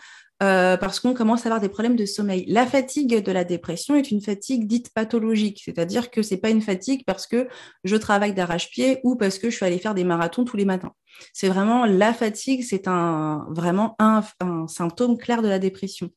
[0.42, 2.46] euh, parce qu'on commence à avoir des problèmes de sommeil.
[2.48, 6.62] La fatigue de la dépression est une fatigue dite pathologique, c'est-à-dire que c'est pas une
[6.62, 7.46] fatigue parce que
[7.84, 10.92] je travaille d'arrache-pied ou parce que je suis allée faire des marathons tous les matins.
[11.34, 14.22] C'est vraiment la fatigue, c'est un vraiment un,
[14.66, 16.10] symptôme clair de la dépression.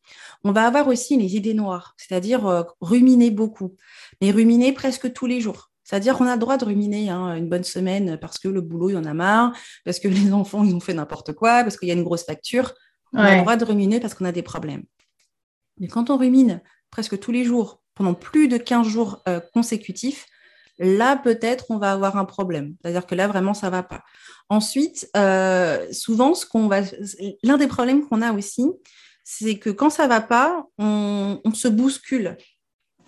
[0.45, 3.75] On va avoir aussi les idées noires, c'est-à-dire euh, ruminer beaucoup,
[4.21, 5.71] mais ruminer presque tous les jours.
[5.83, 8.89] C'est-à-dire qu'on a le droit de ruminer hein, une bonne semaine parce que le boulot,
[8.89, 11.77] il y en a marre, parce que les enfants, ils ont fait n'importe quoi, parce
[11.77, 12.73] qu'il y a une grosse facture.
[13.13, 14.83] On a le droit de ruminer parce qu'on a des problèmes.
[15.79, 20.25] Mais quand on rumine presque tous les jours, pendant plus de 15 jours euh, consécutifs,
[20.79, 22.75] là, peut-être, on va avoir un problème.
[22.81, 24.03] C'est-à-dire que là, vraiment, ça ne va pas.
[24.49, 26.81] Ensuite, euh, souvent, ce qu'on va...
[27.43, 28.65] l'un des problèmes qu'on a aussi,
[29.23, 32.37] c'est que quand ça ne va pas, on se bouscule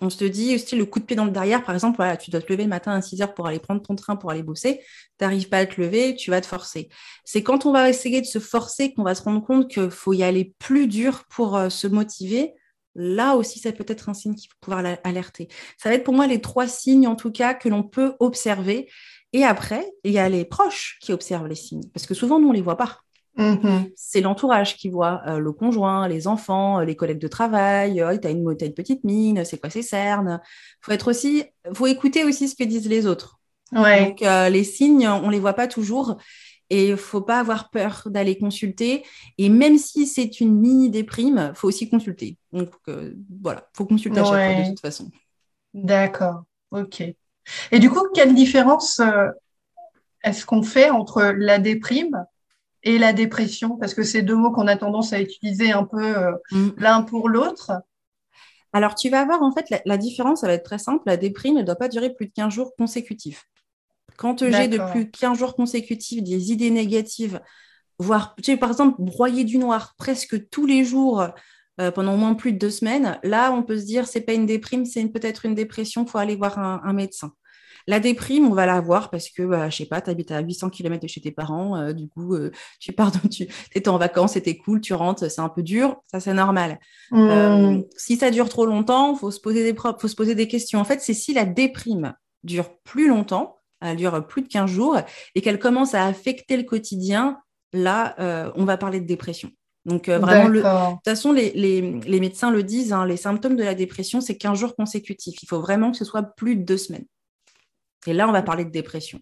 [0.00, 2.30] on se dit, style, le coup de pied dans le derrière, par exemple, voilà, tu
[2.30, 4.42] dois te lever le matin à 6 heures pour aller prendre ton train, pour aller
[4.42, 4.80] bosser,
[5.18, 6.88] tu n'arrives pas à te lever, tu vas te forcer.
[7.24, 10.12] C'est quand on va essayer de se forcer qu'on va se rendre compte qu'il faut
[10.12, 12.52] y aller plus dur pour euh, se motiver.
[12.94, 15.48] Là aussi, ça peut être un signe qui peut pouvoir alerter.
[15.76, 18.90] Ça va être pour moi les trois signes, en tout cas, que l'on peut observer.
[19.32, 22.48] Et après, il y a les proches qui observent les signes, parce que souvent, nous,
[22.48, 23.00] on ne les voit pas.
[23.36, 23.92] Mm-hmm.
[23.96, 28.02] C'est l'entourage qui voit euh, le conjoint, les enfants, euh, les collègues de travail.
[28.02, 28.44] Oh, tu as, une
[28.74, 30.40] petite mine, c'est quoi ces cernes?
[30.80, 31.44] Faut être aussi,
[31.74, 33.38] faut écouter aussi ce que disent les autres.
[33.72, 36.16] Donc, euh, les signes, on les voit pas toujours.
[36.68, 39.04] Et il faut pas avoir peur d'aller consulter.
[39.38, 42.38] Et même si c'est une mini déprime, faut aussi consulter.
[42.52, 42.70] Donc
[43.40, 45.10] voilà, faut consulter à chaque fois de toute façon.
[45.74, 47.02] D'accord, ok.
[47.70, 49.00] Et du coup, quelle différence
[50.24, 52.26] est-ce qu'on fait entre la déprime
[52.86, 56.16] et la dépression Parce que c'est deux mots qu'on a tendance à utiliser un peu
[56.16, 56.68] euh, mm.
[56.78, 57.72] l'un pour l'autre.
[58.72, 61.02] Alors, tu vas voir, en fait, la, différence, ça va être très simple.
[61.06, 63.44] La déprime ne doit pas durer plus de 15 jours consécutifs.
[64.16, 67.40] Quand j'ai de plus de 15 jours consécutifs des idées négatives
[67.98, 71.26] voire, tu sais, par exemple, broyer du noir presque tous les jours
[71.80, 74.32] euh, pendant au moins plus de deux semaines, là, on peut se dire, c'est pas
[74.32, 77.32] une déprime, c'est peut-être une dépression, il faut aller voir un, médecin.
[77.86, 80.40] La déprime, on va la voir parce que, bah, je sais pas, tu habites à
[80.40, 83.98] 800 km de chez tes parents, euh, du coup, euh, tu pars, tu étais en
[83.98, 86.78] vacances, c'était cool, tu rentres, c'est un peu dur, ça c'est normal.
[87.10, 87.82] Mmh.
[87.96, 90.80] si ça dure trop longtemps, faut se poser des faut se poser des questions.
[90.80, 94.98] En fait, c'est si la déprime dure plus longtemps, elle dure plus de 15 jours,
[95.34, 97.38] et qu'elle commence à affecter le quotidien,
[97.72, 98.16] là,
[98.56, 99.50] on va parler de dépression.
[99.86, 101.80] Donc, euh, vraiment, de toute façon, les,
[102.20, 105.40] médecins le disent, hein, les symptômes de la dépression, c'est 15 jours consécutifs.
[105.42, 107.06] Il faut vraiment que ce soit plus de deux semaines.
[108.06, 109.20] Et là, on va parler de dépression.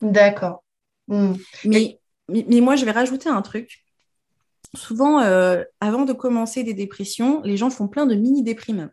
[0.00, 0.64] D'accord.
[1.08, 1.34] Hmm.
[1.64, 3.84] Mais, mais, moi, je vais rajouter un truc.
[4.74, 8.90] Souvent, euh, avant de commencer des dépressions, les gens font plein de mini-déprimes.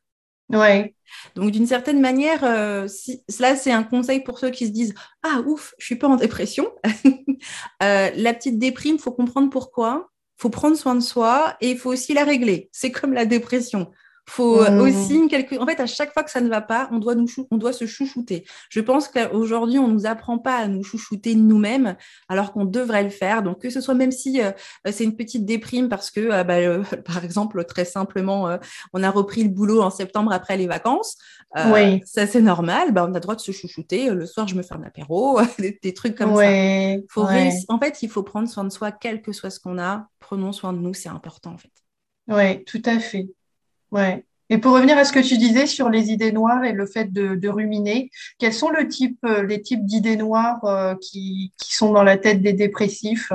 [0.49, 0.93] Ouais.
[1.35, 4.93] Donc, d'une certaine manière, euh, si, cela, c'est un conseil pour ceux qui se disent
[5.23, 6.71] Ah, ouf, je suis pas en dépression.
[7.79, 11.91] la petite déprime, il faut comprendre pourquoi faut prendre soin de soi et il faut
[11.91, 12.67] aussi la régler.
[12.71, 13.91] C'est comme la dépression
[14.27, 14.79] faut mmh.
[14.79, 15.55] aussi quelque...
[15.57, 17.73] En fait, à chaque fois que ça ne va pas, on doit, nous on doit
[17.73, 18.45] se chouchouter.
[18.69, 21.95] Je pense qu'aujourd'hui, on ne nous apprend pas à nous chouchouter nous-mêmes,
[22.29, 23.43] alors qu'on devrait le faire.
[23.43, 24.51] Donc, que ce soit même si euh,
[24.91, 28.57] c'est une petite déprime parce que, euh, bah, euh, par exemple, très simplement,
[28.93, 31.17] on a repris le boulot en septembre après les vacances.
[31.71, 32.01] oui.
[32.05, 32.91] Ça, c'est normal.
[32.93, 34.09] Bah, on a le droit de se chouchouter.
[34.09, 36.49] Le soir, je me fais un apéro, des, trucs comme ça.
[37.09, 37.27] Faut
[37.67, 40.07] En fait, il faut prendre soin de soi, quel que soit ce qu'on a.
[40.19, 41.71] Prenons soin de nous, c'est important, en fait.
[42.27, 43.27] Oui, tout à fait.
[43.91, 44.25] Ouais.
[44.49, 47.11] Et pour revenir à ce que tu disais sur les idées noires et le fait
[47.13, 51.93] de, ruminer, quels sont le type, euh, les types d'idées noires euh, qui, qui, sont
[51.93, 53.31] dans la tête des dépressifs?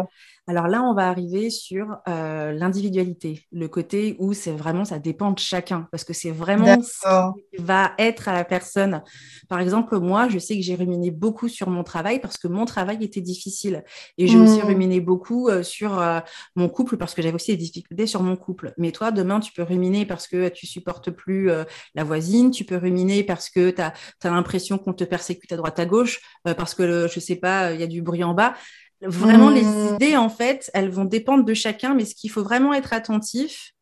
[0.48, 5.32] Alors là, on va arriver sur euh, l'individualité, le côté où c'est vraiment, ça dépend
[5.32, 9.02] de chacun, parce que c'est vraiment ce qui va être à la personne.
[9.48, 12.64] Par exemple, moi, je sais que j'ai ruminé beaucoup sur mon travail parce que mon
[12.64, 13.82] travail était difficile.
[14.18, 14.66] Et j'ai aussi mmh.
[14.66, 16.20] ruminé beaucoup euh, sur euh,
[16.54, 18.72] mon couple parce que j'avais aussi des difficultés sur mon couple.
[18.78, 21.50] Mais toi, demain, tu peux ruminer parce que tu supportes plus
[21.94, 23.92] la voisine, tu peux ruminer parce que tu as,
[24.24, 27.84] l'impression qu'on te persécute à droite à gauche, parce que, je sais pas, il y
[27.84, 28.54] a du bruit en bas.
[29.02, 29.94] Vraiment, les mmh.
[29.94, 33.72] idées, en fait, elles vont dépendre de chacun, mais ce qu'il faut vraiment être attentif,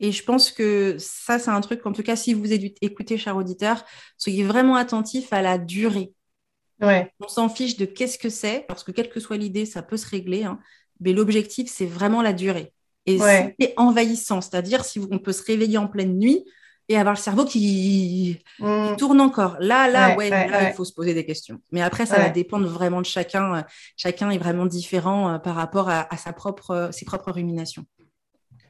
[0.00, 3.36] et je pense que ça, c'est un truc, en tout cas, si vous écoutez, cher
[3.36, 3.84] auditeur,
[4.16, 6.12] soyez vraiment attentif à la durée.
[6.80, 7.12] Ouais.
[7.20, 9.96] On s'en fiche de qu'est-ce que c'est, parce que quelle que soit l'idée, ça peut
[9.96, 10.44] se régler.
[10.44, 10.60] Hein,
[11.00, 12.72] mais l'objectif, c'est vraiment la durée.
[13.06, 16.44] Et c'est envahissant, c'est-à-dire si on peut se réveiller en pleine nuit,
[16.88, 18.96] et avoir le cerveau qui, mm.
[18.96, 19.56] tourne encore.
[19.60, 21.60] Là, là, ouais, là, il faut se poser des questions.
[21.70, 23.64] Mais après, ça va dépendre vraiment de chacun.
[23.96, 27.84] Chacun est vraiment différent euh, par rapport à, sa propre, ses propres ruminations.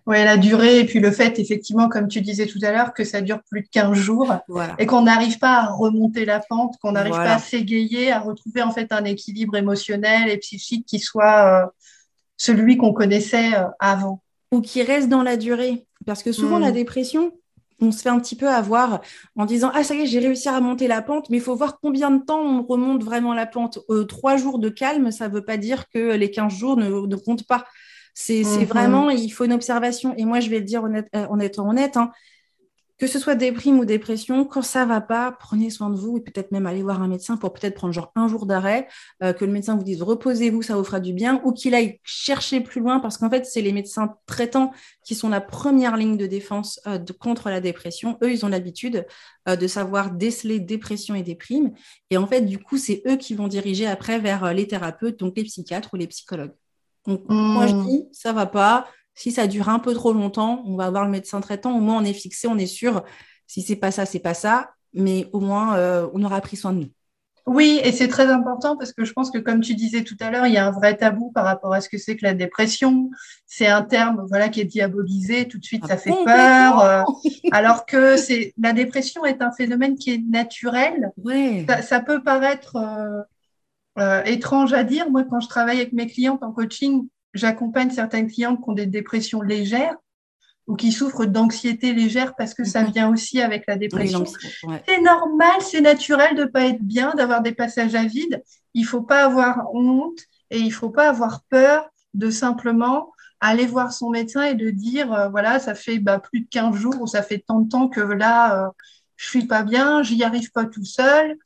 [0.07, 3.04] Oui, la durée et puis le fait, effectivement, comme tu disais tout à l'heure, que
[3.04, 4.35] ça dure plus de 15 jours
[4.78, 8.62] et qu'on n'arrive pas à remonter la pente, qu'on n'arrive pas à s'égayer, à retrouver
[8.62, 11.66] en fait un équilibre émotionnel et psychique qui soit euh,
[12.38, 14.22] celui qu'on connaissait euh, avant.
[14.50, 15.87] Ou qui reste dans la durée.
[16.07, 16.74] Parce que souvent, la mm.
[16.74, 17.33] dépression,
[17.81, 19.01] on se fait un petit peu avoir
[19.37, 21.55] en disant Ah, ça y est, j'ai réussi à remonter la pente, mais il faut
[21.55, 23.79] voir combien de temps on remonte vraiment la pente.
[23.91, 27.17] Euh, trois jours de calme, ça ne veut pas dire que les 15 jours ne,
[27.17, 27.64] comptent pas.
[28.14, 28.64] C'est mhm.
[28.64, 30.14] vraiment, il faut une observation.
[30.17, 32.11] Et moi, je vais le dire honnête, euh, en étant honnête, hein,
[32.99, 36.21] que ce soit déprime ou dépression, quand ça va pas, prenez soin de vous et
[36.21, 38.89] peut-être même aller voir un médecin pour peut-être prendre genre un jour d'arrêt,
[39.23, 42.01] euh, que le médecin vous dise reposez-vous, ça vous fera du bien, ou qu'il aille
[42.03, 44.73] chercher plus loin parce qu'en fait, c'est les médecins traitants
[45.05, 48.19] qui sont la première ligne de défense euh, contre la dépression.
[48.23, 49.07] Eux, ils ont l'habitude
[49.49, 51.73] euh, de savoir déceler dépression et déprime.
[52.11, 55.37] Et en fait, du coup, c'est eux qui vont diriger après vers les thérapeutes, donc
[55.37, 56.55] les psychiatres ou les psychologues.
[57.07, 57.87] Donc, moi, je mmh.
[57.87, 61.11] dis, ça va pas, si ça dure un peu trop longtemps, on va voir le
[61.11, 61.76] médecin traitant.
[61.76, 63.02] Au moins, on est fixé, on est sûr.
[63.48, 64.70] Si c'est pas ça, c'est pas ça.
[64.94, 66.90] Mais au moins, euh, on aura pris soin de nous.
[67.44, 70.31] Oui, et c'est très important parce que je pense que, comme tu disais tout à
[70.31, 72.35] l'heure, il y a un vrai tabou par rapport à ce que c'est que la
[72.35, 73.11] dépression.
[73.44, 75.48] C'est un terme, voilà, qui est diabolisé.
[75.48, 76.81] Tout de suite, ça fait peur.
[76.81, 77.02] Euh,
[77.50, 81.11] alors que c'est la dépression est un phénomène qui est naturel.
[81.83, 82.76] Ça, peut paraître
[83.98, 85.11] euh, étrange à dire.
[85.11, 88.87] Moi, quand je travaille avec mes clientes en coaching, j'accompagne certaines clientes qui ont des
[88.87, 89.97] dépressions légères
[90.67, 92.91] ou qui souffrent d'anxiété légère parce que ça mhm.
[92.91, 94.25] vient aussi avec la dépression.
[94.27, 98.43] C'est normal, c'est naturel de pas être bien, d'avoir des passages à vide.
[98.75, 103.93] Il faut pas avoir honte et il faut pas avoir peur de simplement aller voir
[103.93, 107.07] son médecin et de dire euh, voilà ça fait bah, plus de 15 jours ou
[107.07, 108.69] ça fait tant de temps que là euh,
[109.19, 111.37] je suis pas bien, j'y arrive pas tout seul,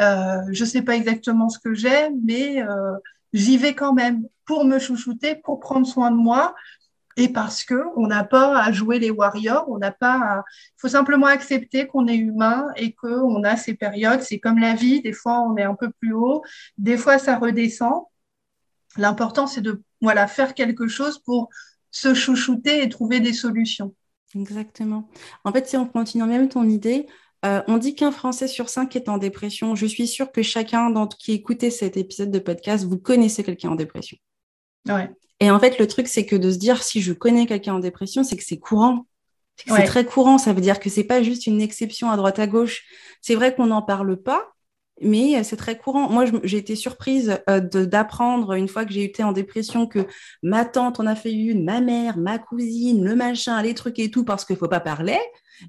[0.00, 2.94] euh, je sais pas exactement ce que j'ai, mais euh,
[3.32, 6.54] j'y vais quand même pour me chouchouter, pour prendre soin de moi.
[7.18, 10.42] Et parce que on n'a pas à jouer les warriors, on n'a pas.
[10.78, 14.22] Il faut simplement accepter qu'on est humain et qu'on a ces périodes.
[14.22, 16.42] C'est comme la vie, des fois on est un peu plus haut,
[16.78, 18.04] des fois ça redescend.
[18.96, 21.50] L'important c'est de voilà, faire quelque chose pour
[21.90, 23.94] se chouchouter et trouver des solutions.
[24.34, 25.08] Exactement.
[25.44, 27.06] En fait, si on continue même ton idée,
[27.44, 29.74] euh, on dit qu'un Français sur cinq est en dépression.
[29.74, 33.70] Je suis sûre que chacun d'entre qui écoutait cet épisode de podcast, vous connaissez quelqu'un
[33.70, 34.16] en dépression.
[34.88, 35.10] Ouais.
[35.40, 37.80] Et en fait, le truc, c'est que de se dire si je connais quelqu'un en
[37.80, 39.06] dépression, c'est que c'est courant.
[39.66, 40.38] C'est très courant.
[40.38, 42.84] Ça veut dire que c'est pas juste une exception à droite à gauche.
[43.20, 44.52] C'est vrai qu'on n'en parle pas,
[45.00, 46.08] mais euh, c'est très courant.
[46.08, 50.06] Moi, j'ai été surprise euh, d'apprendre une fois que j'ai été en dépression que
[50.42, 54.10] ma tante en a fait une, ma mère, ma cousine, le machin, les trucs et
[54.10, 55.18] tout, parce qu'il faut pas parler.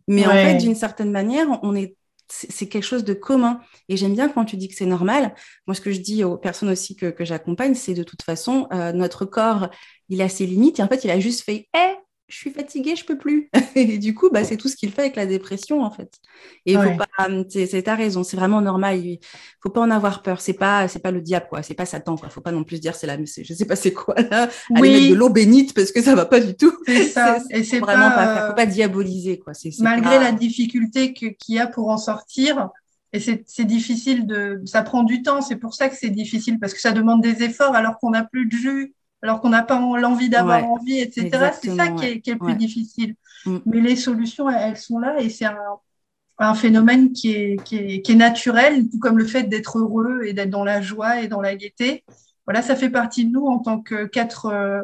[0.08, 1.96] Mais en fait, d'une certaine manière, on est
[2.30, 3.60] c'est quelque chose de commun.
[3.90, 5.36] Et j'aime bien quand tu dis que c'est normal.
[5.68, 8.92] Moi, ce que je dis aux personnes aussi que, j'accompagne, c'est de toute façon, euh,
[8.92, 9.70] notre corps,
[10.10, 10.80] il a ses limites.
[10.80, 11.96] Et en fait, il a juste fait, hé,
[12.34, 13.50] je suis fatiguée, je peux plus.
[13.76, 16.20] et du coup, bah, c'est tout ce qu'il fait avec la dépression, en fait.
[16.66, 19.06] Et faut pas, c'est ta raison, c'est vraiment normal.
[19.06, 19.20] Il
[19.62, 20.42] faut pas en avoir peur.
[20.42, 21.62] C'est pas, c'est pas le diable, quoi.
[21.62, 22.30] C'est pas Satan, quoi.
[22.30, 24.50] Faut pas non plus dire c'est la, je sais pas c'est quoi là.
[24.76, 26.74] Aller mettre de l'eau bénite parce que ça va pas du tout.
[26.88, 27.38] C'est ça.
[27.52, 29.54] et c'est vraiment pas, faut pas diaboliser, quoi.
[29.80, 32.70] Malgré la difficulté qu'il y a pour en sortir.
[33.16, 35.42] Et c'est difficile de, ça prend du temps.
[35.42, 38.24] C'est pour ça que c'est difficile parce que ça demande des efforts alors qu'on n'a
[38.24, 41.52] plus de jus alors qu'on n'a pas l'envie d'avoir envie, etc.
[41.60, 43.16] C'est ça qui est, le plus difficile.
[43.46, 43.58] Mm.
[43.66, 48.90] Mais les solutions, elles sont là et c'est un, phénomène qui est, qui, est, naturel,
[48.90, 52.04] tout comme le fait d'être heureux et d'être dans la joie et dans la gaieté.
[52.46, 54.84] Voilà, ça fait partie de nous en tant qu'être euh,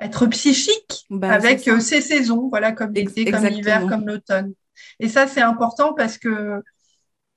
[0.00, 4.54] être psychique bah, avec euh, ces saisons, voilà, comme l'été, comme l'hiver, comme l'automne.
[5.00, 6.62] Et ça, c'est important parce que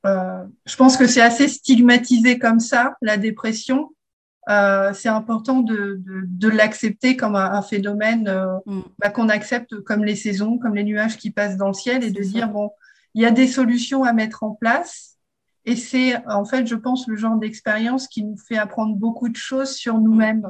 [0.05, 3.89] euh, je pense que c'est assez stigmatisé comme ça, la dépression.
[4.49, 6.01] Euh, c'est important de,
[6.49, 8.81] l'accepter comme un, phénomène euh, mm.
[8.97, 12.11] bah, qu'on accepte comme les saisons, comme les nuages qui passent dans le ciel et
[12.11, 12.71] de dire, bon,
[13.13, 15.17] il y a des solutions à mettre en place.
[15.65, 19.35] Et c'est, en fait, je pense, le genre d'expérience qui nous fait apprendre beaucoup de
[19.35, 20.47] choses sur nous-mêmes.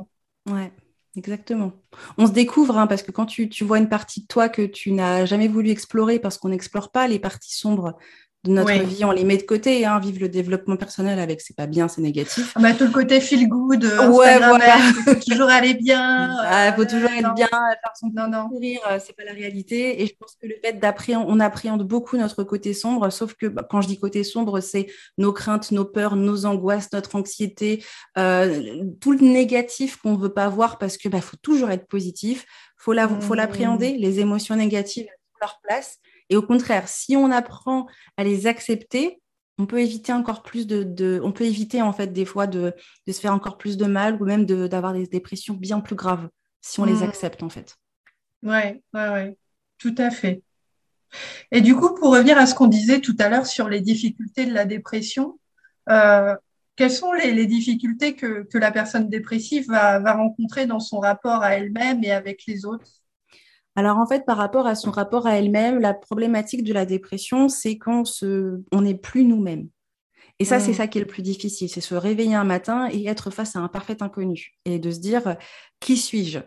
[0.50, 0.72] Ouais.
[1.16, 1.74] Exactement.
[2.18, 4.62] On se découvre, hein, parce que quand tu, tu, vois une partie de toi que
[4.62, 7.98] tu n'as jamais voulu explorer, parce qu'on n'explore pas les parties sombres
[8.46, 9.86] de notre vie, on les met de côté.
[9.86, 12.54] Hein, vivre le développement personnel avec, c'est pas bien, c'est négatif.
[12.56, 14.78] Ah bah, tout le côté feel good, euh, ouais, voilà.
[15.04, 16.32] faut toujours aller bien.
[16.32, 18.50] Il ah, faut toujours être bien, faire son non, non.
[18.58, 20.02] rire, euh, c'est pas la réalité.
[20.02, 23.46] Et je pense que le fait d'appréhender, on appréhende beaucoup notre côté sombre, sauf que
[23.48, 27.84] bah, quand je dis côté sombre, c'est nos craintes, nos peurs, nos angoisses, notre anxiété,
[28.18, 32.46] euh, tout le négatif qu'on veut pas voir parce que bah, faut toujours être positif.
[32.78, 33.38] Faut la, faut mmh.
[33.38, 37.88] l'appréhender, les émotions négatives à leur place et au contraire, si on apprend
[38.18, 39.20] à les accepter,
[39.58, 42.74] on peut éviter encore plus de, on peut éviter en fait des fois de,
[43.08, 46.30] se faire encore plus de mal ou même d'avoir des dépressions bien plus graves
[46.62, 47.04] si on les mmh.
[47.04, 47.76] accepte en fait.
[48.44, 49.38] Ouais, ouais, ouais,
[49.78, 50.44] tout à fait.
[51.52, 54.46] Et du coup, pour revenir à ce qu'on disait tout à l'heure sur les difficultés
[54.46, 55.40] de la dépression,
[55.90, 56.36] euh,
[56.76, 62.04] quelles sont les, difficultés que, la personne dépressive va rencontrer dans son rapport à elle-même
[62.04, 62.99] et avec les autres?
[63.76, 67.50] Alors en fait, par rapport à son rapport à elle-même, la problématique de la dépression,
[67.50, 69.70] c'est qu'on se, on n'est plus nous-mêmes.
[70.42, 70.76] Et ça, c'est mm.
[70.76, 73.60] ça qui est le plus difficile, c'est se réveiller un matin et être face à
[73.60, 75.36] un parfait inconnu et de se dire
[75.82, 76.40] qui suis-je?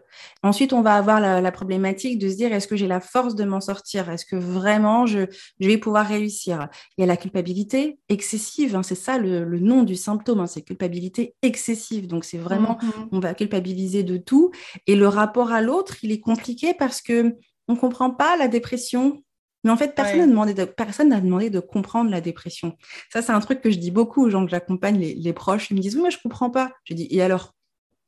[0.42, 3.44] Ensuite, on va avoir la, problématique de se dire est-ce que j'ai la force de
[3.44, 4.11] m'en sortir?
[4.11, 5.26] Est-ce que vraiment je,
[5.61, 6.68] vais pouvoir réussir?
[6.96, 10.62] Il y a la culpabilité excessive, hein, c'est ça le, nom du symptôme, hein, c'est
[10.62, 12.07] culpabilité excessive.
[12.07, 13.09] Donc c'est vraiment, mm-hmm.
[13.12, 14.50] on va culpabiliser de tout.
[14.87, 17.37] Et le rapport à l'autre, il est compliqué parce que
[17.68, 19.22] on comprend pas la dépression,
[19.64, 22.77] mais en fait, personne n'a demandé, de, personne demandé de comprendre la dépression.
[23.12, 25.70] Ça, c'est un truc que je dis beaucoup aux gens que j'accompagne, les, proches.
[25.70, 26.72] Ils me disent, oui, mais je comprends pas.
[26.85, 27.55] Je dis, et alors?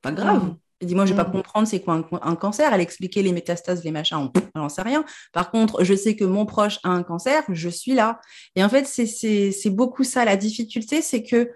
[0.03, 0.45] Pas grave.
[0.45, 0.57] Mmh.
[0.81, 1.33] Je dis, moi, je vais pas mmh.
[1.33, 2.73] comprendre c'est quoi un, cancer.
[2.73, 5.05] Elle expliquait les métastases, les machins, on n'en sait rien.
[5.33, 8.21] Par contre, je sais que mon proche a un cancer, je suis là.
[8.57, 10.25] Et en fait, c'est beaucoup ça.
[10.25, 11.51] La difficulté, c'est que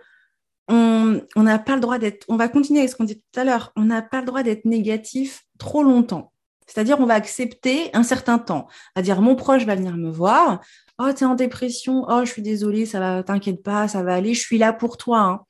[0.69, 3.45] on n'a pas le droit d'être, on va continuer avec ce qu'on dit tout à
[3.45, 6.33] l'heure, on n'a pas le droit d'être négatif trop longtemps.
[6.69, 8.69] C'est-à-dire, on va accepter un certain temps.
[8.95, 10.61] À dire, mon proche va venir me voir.
[10.99, 12.05] Oh, tu es en dépression.
[12.09, 14.35] Oh, je suis désolée, ça va, t'inquiète pas, ça va aller.
[14.35, 15.21] Je suis là pour toi.
[15.21, 15.41] Hein.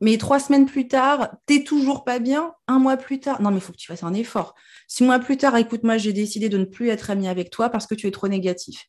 [0.00, 2.52] Mais trois semaines plus tard, t'es toujours pas bien.
[2.68, 4.54] Un mois plus tard, non, mais il faut que tu fasses un effort.
[4.86, 7.70] Six mois plus tard, écoute, moi, j'ai décidé de ne plus être amie avec toi
[7.70, 8.86] parce que tu es trop négatif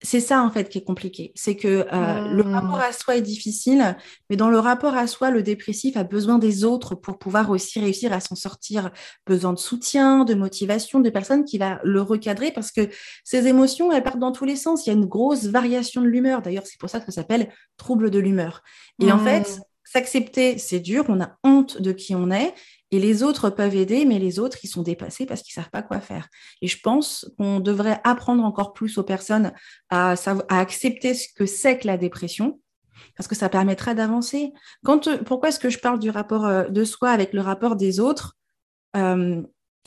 [0.00, 1.32] c'est ça en fait qui est compliqué.
[1.34, 2.54] C'est que euh, le mmh.
[2.54, 3.96] rapport à soi est difficile,
[4.30, 7.80] mais dans le rapport à soi, le dépressif a besoin des autres pour pouvoir aussi
[7.80, 8.90] réussir à s'en sortir.
[9.26, 12.88] Besoin de soutien, de motivation, de personnes qui va le recadrer parce que
[13.24, 14.86] ces émotions, elles partent dans tous les sens.
[14.86, 16.42] Il y a une grosse variation de l'humeur.
[16.42, 18.62] D'ailleurs, c'est pour ça que ça s'appelle trouble de l'humeur.
[19.00, 19.62] Et en fait, mmh.
[19.84, 21.06] s'accepter, c'est dur.
[21.08, 22.54] On a honte de qui on est.
[22.90, 25.70] Et les autres peuvent aider, mais les autres, ils sont dépassés parce qu'ils ne savent
[25.70, 26.28] pas quoi faire.
[26.62, 29.52] Et je pense qu'on devrait apprendre encore plus aux personnes
[29.90, 30.14] à,
[30.48, 32.60] à accepter ce que c'est que la dépression,
[33.16, 34.52] parce que ça permettra d'avancer.
[34.84, 38.00] Quand, pourquoi est-ce que je parle du rapport euh, de soi avec le rapport des
[38.00, 38.36] autres?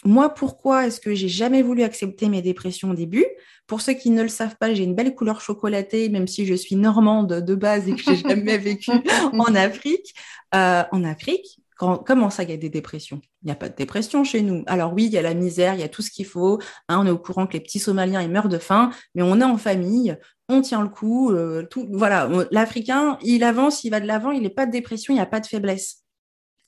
[0.03, 3.25] Moi, pourquoi est-ce que j'ai jamais voulu accepter mes dépressions au début?
[3.67, 6.55] Pour ceux qui ne le savent pas, j'ai une belle couleur chocolatée, même si je
[6.55, 8.91] suis normande de base et que j'ai jamais vécu
[9.33, 10.15] en Afrique.
[10.55, 11.60] Euh, en Afrique,
[12.05, 13.21] comment ça, il y a des dépressions?
[13.41, 14.63] Il n'y a pas de dépression chez nous.
[14.67, 16.59] Alors oui, il y a la misère, il y a tout ce qu'il faut.
[16.87, 19.39] Hein, on est au courant que les petits Somaliens, ils meurent de faim, mais on
[19.39, 20.17] est en famille,
[20.49, 21.31] on tient le coup.
[21.31, 25.13] Euh, tout, voilà, l'Africain, il avance, il va de l'avant, il n'est pas de dépression,
[25.13, 26.03] il n'y a pas de faiblesse.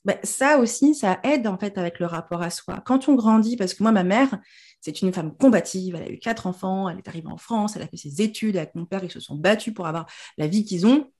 [0.04, 2.82] Ben, ça aussi, ça aide en fait avec le rapport à soi.
[2.84, 4.38] Quand on grandit, parce que moi, ma mère,
[4.80, 7.82] c'est une femme combative, elle a eu quatre enfants, elle est arrivée en France, elle
[7.82, 10.06] a fait ses études avec mon père, ils se sont battus pour avoir
[10.36, 11.10] la vie qu'ils ont.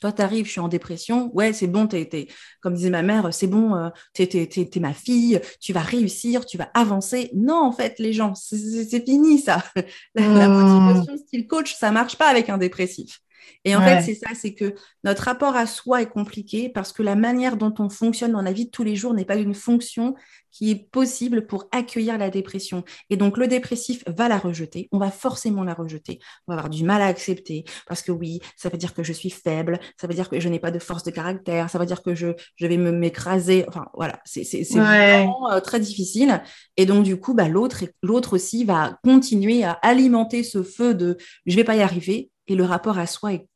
[0.00, 1.30] Toi, tu arrives, je suis en dépression.
[1.34, 2.28] Ouais, c'est bon, t'es,
[2.60, 6.56] comme disait ma mère, c'est bon, euh, t'es, es, ma fille, tu vas réussir, tu
[6.56, 7.30] vas avancer.
[7.34, 9.62] Non, en fait, les gens, c'est, fini ça.
[10.14, 10.52] La, la, mmh.
[10.52, 13.20] motivation style coach, ça marche pas avec un dépressif.
[13.64, 14.74] Et en fait, c'est ça, c'est que
[15.04, 18.52] notre rapport à soi est compliqué parce que la manière dont on fonctionne dans la
[18.52, 20.14] vie de tous les jours n'est pas une fonction
[20.52, 22.84] qui est possible pour accueillir la dépression.
[23.08, 24.88] Et donc, le dépressif va la rejeter.
[24.92, 26.18] On va forcément la rejeter.
[26.46, 29.12] On va avoir du mal à accepter parce que oui, ça veut dire que je
[29.12, 31.86] suis faible, ça veut dire que je n'ai pas de force de caractère, ça veut
[31.86, 33.64] dire que je, je vais me m'écraser.
[33.68, 36.42] Enfin, voilà, c'est vraiment euh, très difficile.
[36.76, 41.16] Et donc, du coup, bah, l'autre aussi va continuer à alimenter ce feu de
[41.46, 43.46] je vais pas y arriver et le rapport à soi est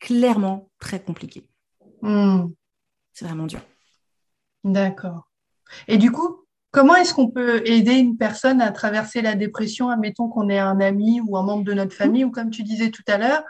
[0.00, 1.48] clairement très compliqué.
[2.02, 2.48] Hmm.
[3.14, 3.60] C'est vraiment dur.
[4.64, 5.30] D'accord.
[5.88, 9.88] Et du coup, comment est-ce qu'on peut aider une personne à traverser la dépression?
[9.88, 12.90] Admettons qu'on est un ami ou un membre de notre famille, ou comme tu disais
[12.90, 13.42] tout à l'heure,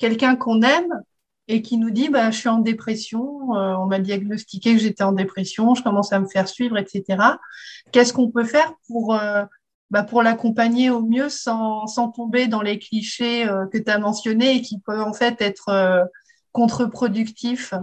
[0.00, 1.00] quelqu'un qu'on aime
[1.46, 5.04] et qui nous dit bah, Je suis en dépression, euh, on m'a diagnostiqué que j'étais
[5.04, 7.22] en dépression, je commence à me faire suivre, etc.
[7.92, 9.44] Qu'est-ce qu'on peut faire pour euh,
[9.90, 13.98] bah, pour l'accompagner au mieux sans, sans, tomber dans les clichés euh, que tu as
[13.98, 16.04] mentionnés et qui peuvent en fait être euh,
[16.52, 17.74] contre-productifs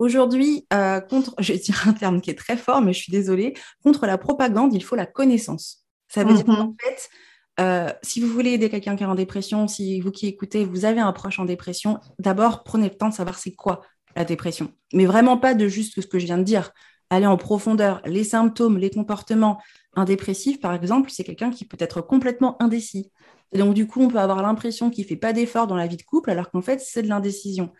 [0.00, 3.12] Aujourd'hui, euh, contre, je vais dire un terme qui est très fort, mais je suis
[3.12, 3.52] désolée,
[3.84, 5.84] contre la propagande, il faut la connaissance.
[6.08, 6.76] Ça veut dire qu'en mhm.
[6.80, 10.86] fait, si vous voulez aider quelqu'un qui est en dépression, si vous qui écoutez, vous
[10.86, 13.82] avez un proche en dépression, d'abord prenez le temps de savoir c'est quoi
[14.16, 14.72] la dépression.
[14.94, 16.72] Mais vraiment pas de juste ce que je viens de dire.
[17.10, 19.60] Allez en profondeur, les symptômes, les comportements,
[19.94, 23.10] un dépressif, par exemple, c'est quelqu'un qui peut être complètement indécis.
[23.52, 25.96] Donc, du coup, on peut avoir l'impression qu'il ne fait pas d'efforts dans la vie
[25.96, 27.72] de couple, alors qu'en fait, c'est de l'indécision.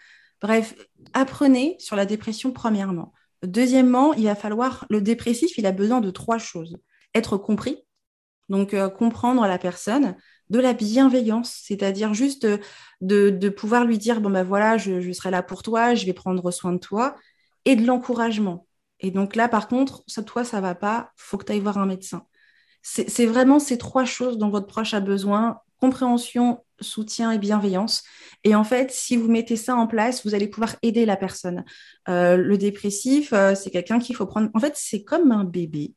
[0.43, 0.75] Bref,
[1.13, 3.13] apprenez sur la dépression, premièrement.
[3.43, 6.79] Deuxièmement, il va falloir, le dépressif, il a besoin de trois choses.
[7.15, 7.79] Être compris,
[8.49, 10.17] donc euh, comprendre la personne,
[10.51, 12.47] de la bienveillance, c'est-à-dire juste
[13.01, 16.51] de, pouvoir lui dire, bon ben voilà, je serai là pour toi, je vais prendre
[16.51, 17.17] soin de toi,
[17.65, 18.67] et de l'encouragement.
[19.01, 21.79] Et donc là, par contre, ça, toi, ça va pas, faut que tu ailles voir
[21.79, 22.27] un médecin.
[22.83, 28.05] C'est vraiment ces trois choses dont votre proche a besoin, compréhension, soutien et bienveillance.
[28.45, 31.65] Et en fait, si vous mettez ça en place, vous allez pouvoir aider la personne.
[32.09, 34.49] Euh, le dépressif, euh, c'est quelqu'un qu'il faut prendre.
[34.55, 35.95] En fait, c'est comme un bébé.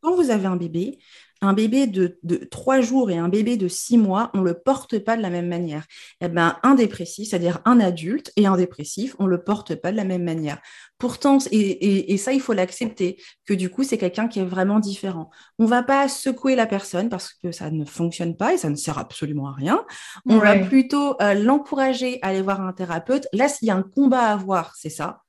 [0.00, 0.98] Quand vous avez un bébé,
[1.42, 2.18] un bébé de,
[2.50, 5.28] trois jours et un bébé de six mois, on ne le porte pas de la
[5.28, 5.84] même manière.
[6.20, 9.90] Eh ben, un dépressif, c'est-à-dire un adulte et un dépressif, on ne le porte pas
[9.90, 10.60] de la même manière.
[10.98, 15.30] Pourtant, et, ça, il faut l'accepter, que du coup, c'est quelqu'un qui est vraiment différent.
[15.58, 18.70] On ne va pas secouer la personne parce que ça ne fonctionne pas et ça
[18.70, 19.84] ne sert absolument à rien.
[20.26, 23.26] On va plutôt euh, l'encourager à aller voir un thérapeute.
[23.32, 25.22] Là, s'il y a un combat à avoir, c'est ça.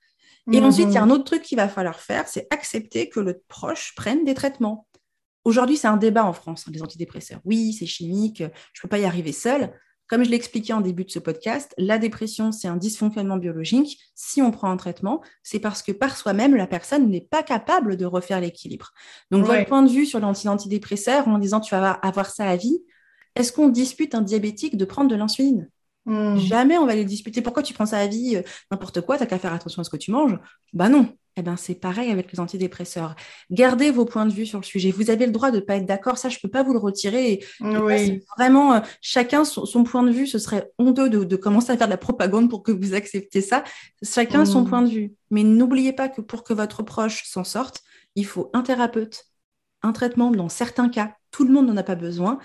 [0.51, 1.11] Et ensuite, il y a mhm.
[1.11, 4.87] un autre truc qu'il va falloir faire, c'est accepter que le proche prenne des traitements.
[5.45, 7.39] Aujourd'hui, c'est un débat en France, les antidépresseurs.
[7.45, 9.73] Oui, c'est chimique, je ne peux pas y arriver seul.
[10.07, 13.99] Comme je l'ai expliqué en début de ce podcast, la dépression, c'est un dysfonctionnement biologique.
[14.15, 17.95] Si on prend un traitement, c'est parce que par soi-même, la personne n'est pas capable
[17.95, 18.91] de refaire l'équilibre.
[19.31, 22.83] Donc, votre point de vue sur l'antidépresseur, en disant tu vas avoir ça à vie,
[23.35, 25.69] est-ce qu'on dispute un diabétique de prendre de l'insuline?
[26.05, 26.37] Hmm.
[26.37, 27.41] Jamais on va les disputer.
[27.41, 28.41] Pourquoi tu prends ça à vie euh,
[28.71, 30.37] N'importe quoi, tu n'as qu'à faire attention à ce que tu manges?
[30.73, 33.15] Bah non, eh ben, c'est pareil avec les antidépresseurs.
[33.49, 34.91] Gardez vos points de vue sur le sujet.
[34.91, 36.17] Vous avez le droit de ne pas être d'accord.
[36.17, 37.43] Ça, je ne peux pas vous le retirer.
[38.37, 40.27] vraiment, euh, chacun son, point de vue.
[40.27, 43.63] Ce serait honteux de, commencer à faire de la propagande pour que vous acceptiez ça.
[44.03, 44.69] Chacun son mm.
[44.69, 45.13] point de vue.
[45.31, 47.81] Mais n'oubliez pas que pour que votre proche s'en sorte,
[48.15, 49.25] il faut un thérapeute,
[49.81, 51.15] un traitement dans certains cas.
[51.31, 52.37] Tout le monde n'en a pas besoin.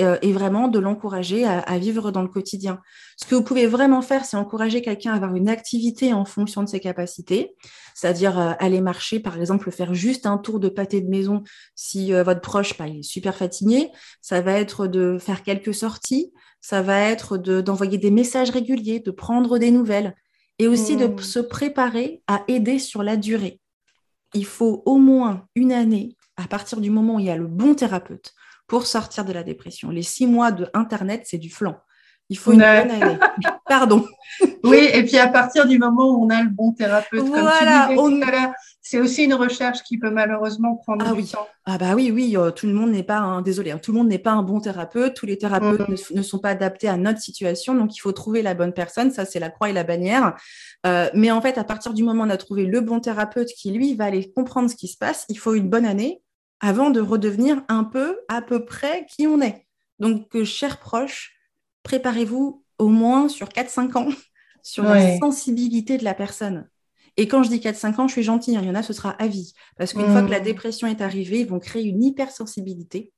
[0.00, 2.80] Euh, et, vraiment de l'encourager à, vivre dans le quotidien.
[3.16, 6.62] Ce que vous pouvez vraiment faire, c'est encourager quelqu'un à avoir une activité en fonction
[6.62, 7.54] de ses capacités,
[7.94, 11.42] c'est-à-dire euh, aller marcher, par exemple, faire juste un tour de pâté de maison
[11.74, 13.90] si euh, votre proche bah, est super fatigué.
[14.20, 19.10] Ça va être de faire quelques sorties, ça va être d'envoyer des messages réguliers, de
[19.10, 20.14] prendre des nouvelles
[20.58, 21.18] et aussi de mmh.
[21.18, 23.60] se préparer à aider sur la durée.
[24.34, 27.46] Il faut au moins une année à partir du moment où il y a le
[27.46, 28.34] bon thérapeute
[28.74, 29.90] pour sortir de la dépression.
[29.90, 31.76] Les six mois de Internet, c'est du flanc.
[32.28, 33.18] Il faut une bonne année.
[33.68, 34.04] Pardon.
[34.64, 37.64] oui, et puis à partir du moment où on a le bon thérapeute, comme tu
[37.64, 38.10] disais on...
[38.10, 38.52] tout à l'heure,
[38.82, 41.28] c'est aussi une recherche qui peut malheureusement prendre ah du oui.
[41.28, 41.46] temps.
[41.66, 43.98] Ah bah oui, oui, euh, tout le monde n'est pas un, désolé, hein, tout le
[43.98, 46.16] monde n'est pas un bon thérapeute, tous les thérapeutes mm.
[46.16, 49.24] ne, sont pas adaptés à notre situation, donc il faut trouver la bonne personne, ça
[49.24, 50.34] c'est la croix et la bannière.
[50.84, 53.50] Euh, mais en fait, à partir du moment où on a trouvé le bon thérapeute
[53.56, 56.23] qui lui va aller comprendre ce qui se passe, il faut une bonne année
[56.64, 59.66] avant de redevenir un peu à peu près qui on est.
[59.98, 61.36] Donc, euh, chers proches,
[61.82, 64.08] préparez-vous au moins sur 4-5 ans
[64.62, 66.66] sur la sensibilité de la personne.
[67.18, 68.94] Et quand je dis 4-5 ans, je suis gentille, hein, il y en a, ce
[68.94, 69.52] sera à vie.
[69.76, 70.44] Parce qu'une fois que la mmh.
[70.44, 73.12] dépression est arrivée, ils vont créer une hypersensibilité.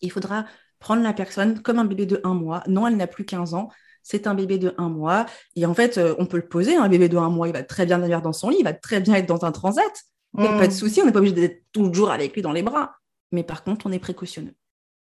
[0.00, 0.46] Il faudra
[0.78, 2.62] prendre la personne comme un bébé de 1 mois.
[2.68, 3.70] Non, elle n'a plus 15 ans.
[4.04, 5.26] C'est un bébé de 1 mois.
[5.56, 6.76] Et en fait, euh, on peut le poser.
[6.76, 8.72] Un bébé de 1 mois, il va très bien aller dans son lit, il va
[8.72, 9.92] très bien être dans un transat.
[10.36, 10.76] Il n'y a pas de mmh.
[10.76, 12.96] souci, on n'est pas obligé d'être toujours avec lui dans les bras.
[13.32, 14.54] Mais par contre, on est précautionneux.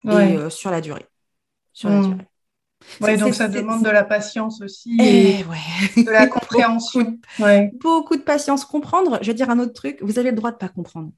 [0.05, 1.05] Et euh, sur la durée.
[1.73, 2.07] Sur la mmh.
[2.07, 3.17] durée.
[3.17, 5.45] Donc ça demande de la patience aussi et,
[5.95, 7.19] eh de la compréhension.
[7.79, 8.65] Beaucoup de patience.
[8.65, 11.11] Comprendre, je vais dire un autre truc, vous avez le droit de ne pas comprendre.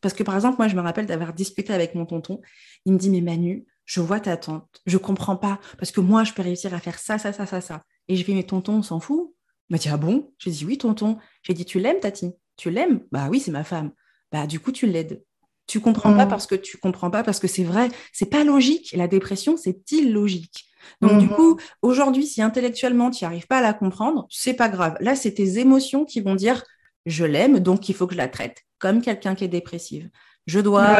[0.00, 2.40] Parce que par exemple, moi, je me rappelle d'avoir discuté avec mon tonton.
[2.84, 6.22] Il me dit, mais Manu, je vois ta tante, je comprends pas, parce que moi,
[6.22, 7.82] je peux réussir à faire ça, ça, ça, ça, ça.
[8.06, 9.34] Et je vais, mais tonton, on s'en fout.
[9.68, 10.32] Il m'a dit, ah bon?
[10.38, 11.18] J'ai dit, oui, tonton.
[11.42, 12.32] J'ai dit, tu l'aimes, Tati?
[12.58, 13.92] Tu l'aimes Bah oui, c'est ma femme.
[14.30, 15.24] Bah du coup, tu l'aides.
[15.66, 16.28] Tu comprends pas mmh.
[16.28, 18.92] parce que tu comprends pas parce que c'est vrai, c'est pas logique.
[18.94, 20.66] La dépression, c'est illogique.
[21.02, 21.34] Donc, du mmh.
[21.34, 24.96] coup, aujourd'hui, si intellectuellement, tu n'y arrives pas à la comprendre, c'est pas grave.
[25.00, 26.64] Là, c'est tes émotions qui vont dire
[27.06, 30.08] je l'aime, donc il faut que je la traite comme quelqu'un qui est dépressive.
[30.46, 30.96] Je dois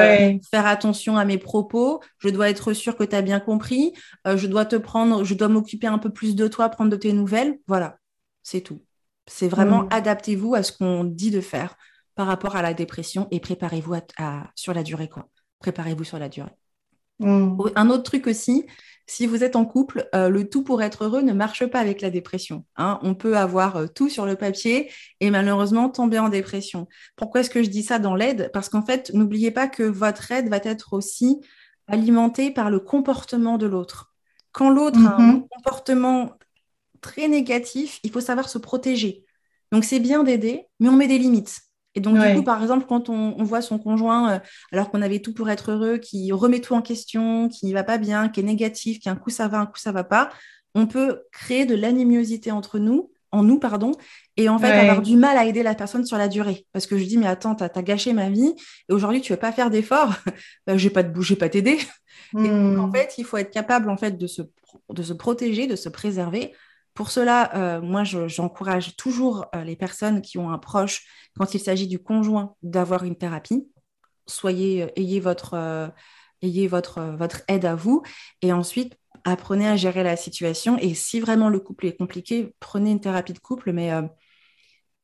[0.50, 3.94] faire attention à mes propos, je dois être sûre que tu as bien compris,
[4.26, 6.96] euh, je dois te prendre, je dois m'occuper un peu plus de toi, prendre de
[6.96, 7.58] tes nouvelles.
[7.66, 7.98] Voilà,
[8.42, 8.82] c'est tout.
[9.28, 9.88] C'est vraiment mmh.
[9.90, 11.76] adaptez-vous à ce qu'on dit de faire
[12.14, 13.94] par rapport à la dépression et préparez-vous
[14.54, 15.08] sur la durée.
[15.08, 15.28] quoi.
[15.60, 16.56] Préparez-vous sur la durée.
[17.20, 17.58] Mmh.
[17.74, 18.66] Un autre truc aussi,
[19.06, 22.00] si vous êtes en couple, euh, le tout pour être heureux ne marche pas avec
[22.00, 22.64] la dépression.
[22.76, 22.98] Hein.
[23.02, 26.86] On peut avoir euh, tout sur le papier et malheureusement tomber en dépression.
[27.16, 28.50] Pourquoi est-ce que je dis ça dans l'aide?
[28.52, 31.40] Parce qu'en fait, n'oubliez pas que votre aide va être aussi
[31.86, 34.12] alimentée par le comportement de l'autre.
[34.52, 35.48] Quand l'autre a un mm-hmm.
[35.48, 36.32] comportement
[37.00, 39.24] très négatif, il faut savoir se protéger.
[39.72, 41.60] Donc c'est bien d'aider, mais on met des limites.
[41.94, 44.38] Et donc, du coup, par exemple, quand on, voit son conjoint, euh,
[44.70, 47.82] alors qu'on avait tout pour être heureux, qui remet tout en question, qui ne va
[47.82, 50.30] pas bien, qui est négatif, qui un coup ça va, un coup ça va pas,
[50.76, 53.92] on peut créer de l'animosité entre nous, en nous, pardon,
[54.36, 56.66] et en fait avoir du mal à aider la personne sur la durée.
[56.72, 58.54] Parce que je dis, mais attends, tu as, gâché ma vie,
[58.88, 60.14] et aujourd'hui, tu ne veux pas faire d'efforts,
[60.66, 61.78] bah, je vais pas te bouger, pas t'aider.
[62.34, 62.92] Et donc, en hmm.
[62.94, 64.42] fait, il faut être capable en fait, de, se,
[64.90, 66.54] de se protéger, de se préserver
[66.98, 71.06] pour cela, euh, moi, j'encourage toujours euh, les personnes qui ont un proche,
[71.38, 73.68] quand il s'agit du conjoint, d'avoir une thérapie.
[74.26, 75.92] Soyez, euh, ayez votre,
[76.42, 78.02] ayez votre, votre aide à vous,
[78.42, 80.76] et ensuite apprenez à gérer la situation.
[80.78, 83.92] Et si vraiment le couple est compliqué, prenez une thérapie de couple, mais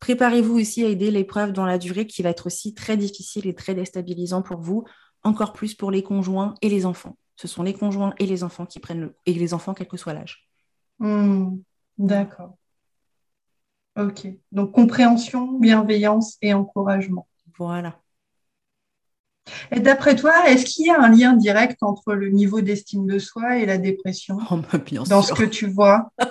[0.01, 3.55] préparez-vous aussi à aider l'épreuve dans la durée, qui va être aussi très difficile et
[3.55, 4.83] très déstabilisant pour vous,
[5.23, 7.17] encore plus pour les conjoints et les enfants.
[7.37, 9.97] Ce sont les conjoints et les enfants qui prennent le, et les enfants quel que
[9.97, 10.51] soit l'âge.
[10.99, 11.59] Mmh.
[11.99, 12.57] D'accord.
[13.97, 14.27] Ok.
[14.53, 17.29] Donc compréhension, bienveillance et encouragement.
[17.59, 18.01] Voilà.
[19.73, 23.19] Et d'après toi, est-ce qu'il y a un lien direct entre le niveau d'estime de
[23.19, 26.11] soi et la dépression oh, bah, bien Dans ce que tu vois?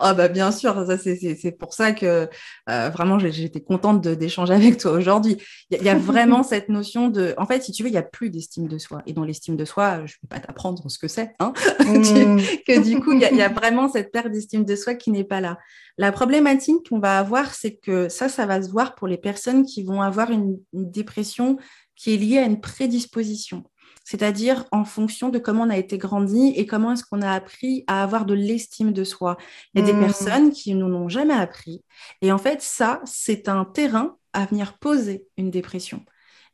[0.00, 2.28] Ah bah bien sûr, c'est pour ça que
[2.68, 5.36] euh, vraiment j'étais contente d'échanger avec toi aujourd'hui.
[5.70, 7.34] Il y, a vraiment cette notion de...
[7.38, 9.02] En fait, si tu veux, il n'y a plus d'estime de soi.
[9.06, 11.34] Et dans l'estime de soi, je ne vais pas t'apprendre ce que c'est.
[11.38, 12.38] Hein mmh.
[12.66, 15.40] que du coup, il y, a vraiment cette perte d'estime de soi qui n'est pas
[15.40, 15.58] là.
[15.98, 19.64] La problématique qu'on va avoir, c'est que ça, ça va se voir pour les personnes
[19.64, 21.58] qui vont avoir une dépression
[21.96, 23.64] qui est liée à une prédisposition,
[24.04, 27.84] c'est-à-dire en fonction de comment on a été grandi et comment est-ce qu'on a appris
[27.86, 29.36] à avoir de l'estime de soi.
[29.74, 30.00] Il y a des mmh.
[30.00, 31.82] personnes qui ne l'ont jamais appris.
[32.22, 36.04] Et en fait, ça, c'est un terrain à venir poser une dépression.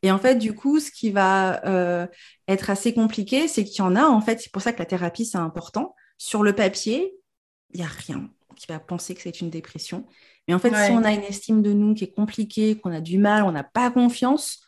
[0.02, 2.06] Et en fait, du coup, ce qui va euh,
[2.48, 4.86] être assez compliqué, c'est qu'il y en a, en fait, c'est pour ça que la
[4.86, 5.94] thérapie, c'est important.
[6.18, 7.14] Sur le papier,
[7.72, 10.06] il n'y a rien qui va penser que c'est une dépression.
[10.46, 13.00] Mais en fait, si on a une estime de nous qui est compliquée, qu'on a
[13.00, 14.60] du mal, on n'a pas confiance,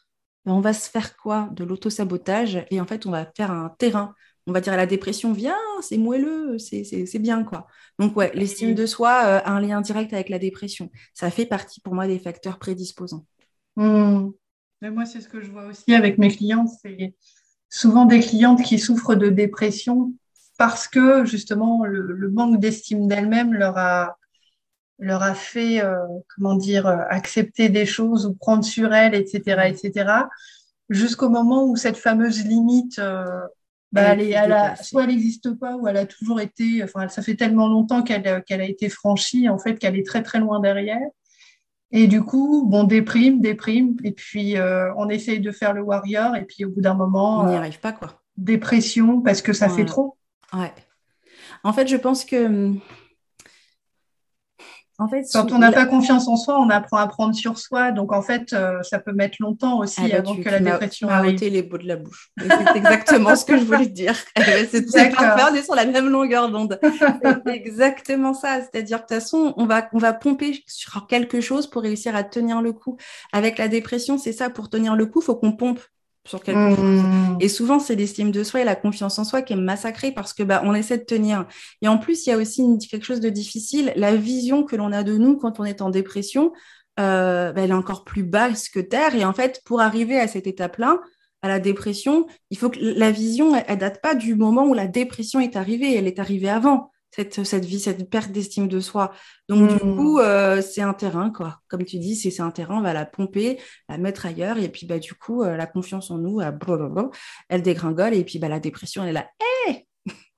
[0.47, 2.67] on va se faire quoi De l'auto-sabotage?
[2.71, 4.15] Et en fait, on va faire un terrain.
[4.47, 7.67] On va dire à la dépression, viens, c'est moelleux, c'est bien quoi.
[7.99, 10.91] Donc ouais, l'estime de soi euh, a un lien direct avec la dépression.
[11.15, 13.25] Ça fait partie pour moi des facteurs prédisposants.
[13.77, 14.29] Mmh.
[14.83, 16.69] moi, c'est ce que je vois aussi avec mes clientes.
[16.83, 17.15] C'est
[17.71, 20.13] souvent des clientes qui souffrent de dépression
[20.59, 24.19] parce que justement le manque d'estime d'elles-mêmes leur a
[24.99, 25.97] leur a fait, euh,
[26.35, 30.11] comment dire, euh, accepter des choses ou prendre sur elles, etc., etc.,
[30.89, 33.41] jusqu'au moment où cette fameuse limite euh,
[33.93, 37.69] bah, elle, soit elle n'existe pas ou elle a toujours été, enfin, ça fait tellement
[37.69, 40.99] longtemps qu'elle a été franchie, en fait, qu'elle est très, très loin derrière.
[41.93, 46.35] Et du coup, bon, déprime, déprime, et puis euh, on essaye de faire le warrior,
[46.35, 47.43] et puis au bout d'un moment.
[47.43, 48.21] On n'y arrive pas, quoi.
[48.37, 50.17] Dépression, parce que ça fait trop.
[50.53, 50.73] Ouais.
[51.63, 52.81] En fait, je pense que hum,
[54.99, 57.91] en fait, Quand on n'a pas confiance en soi, on apprend à prendre sur soi.
[57.91, 61.09] Donc, en fait, euh, ça peut mettre longtemps aussi ah bah, avant que la dépression
[61.09, 61.41] arrive.
[61.41, 62.31] les bouts de la bouche.
[62.39, 64.15] C'est exactement ce que je voulais dire.
[64.71, 66.79] c'est parfait, on est sur la même longueur d'onde.
[66.83, 68.61] c'est exactement ça.
[68.61, 72.15] C'est-à-dire que de toute façon, on va, on va pomper sur quelque chose pour réussir
[72.15, 72.97] à tenir le coup.
[73.33, 74.49] Avec la dépression, c'est ça.
[74.49, 75.81] Pour tenir le coup, il faut qu'on pompe
[76.27, 77.03] sur quelque chose.
[77.03, 77.39] Mmh.
[77.41, 80.33] Et souvent, c'est l'estime de soi et la confiance en soi qui est massacrée parce
[80.33, 81.47] que bah, on essaie de tenir.
[81.83, 83.93] Et en plus, il y a aussi quelque chose de difficile.
[83.97, 86.53] La vision que l'on a de nous quand on est en dépression,
[86.99, 89.15] euh, bah, elle est encore plus basse que terre.
[89.15, 90.99] Et en fait, pour arriver à cette étape-là,
[91.43, 94.73] à la dépression, il faut que la vision, elle, elle date pas du moment où
[94.73, 95.95] la dépression est arrivée.
[95.95, 99.13] Elle est arrivée avant cette, cette vie, cette perte d'estime de soi.
[99.49, 99.97] Donc, du hmm.
[99.97, 101.61] coup, euh, c'est un terrain, quoi.
[101.69, 104.59] Comme tu dis, c'est un terrain, on va la pomper, la mettre ailleurs.
[104.59, 108.15] Et puis, bah, du coup, euh, la confiance en nous, elle dégringole.
[108.15, 109.27] Et puis, bah, la dépression, elle est là.
[109.69, 109.87] Hé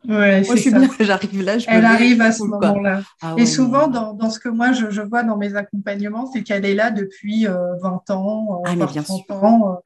[0.07, 1.59] Ouais, moi, je suis bien, j'arrive là.
[1.59, 3.03] Je elle arrive à ce moment-là.
[3.23, 6.43] Ah et souvent, dans, dans, ce que moi, je, je vois dans mes accompagnements, c'est
[6.43, 9.81] qu'elle est là depuis 20 euh, ans, ah, 30 ans.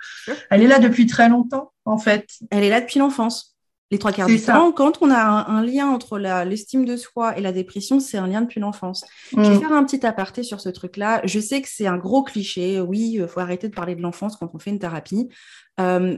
[0.51, 2.27] elle est là depuis très longtemps, en fait.
[2.51, 3.57] Elle est là depuis l'enfance.
[3.91, 7.41] Les trois quarts du temps, quand on a un, lien entre l'estime de soi et
[7.41, 9.05] la dépression, c'est un lien depuis l'enfance.
[9.33, 9.61] Je vais mm.
[9.61, 11.21] faire un petit aparté sur ce truc-là.
[11.25, 12.81] Je sais que c'est un gros cliché.
[12.81, 15.29] Oui, il faut arrêter de parler de l'enfance quand on fait une thérapie.
[15.81, 16.17] Euh,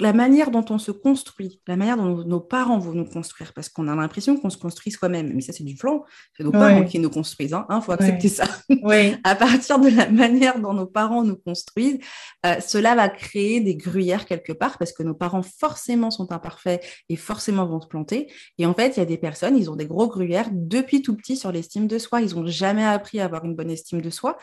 [0.00, 3.68] la manière dont on se construit, la manière dont nos parents vont nous construire, parce
[3.68, 6.04] qu'on a l'impression qu'on se construit soi-même, mais ça c'est du flanc,
[6.36, 8.44] c'est nos parents qui nous construisent, il hein, faut accepter ça.
[9.24, 11.98] à partir de la manière dont nos parents nous construisent,
[12.44, 16.84] euh, cela va créer des gruyères quelque part, parce que nos parents forcément sont imparfaits
[17.08, 18.32] et forcément vont se planter.
[18.58, 21.14] Et en fait, il y a des personnes, ils ont des gros gruyères depuis tout
[21.14, 24.10] petit sur l'estime de soi, ils n'ont jamais appris à avoir une bonne estime de
[24.10, 24.36] soi,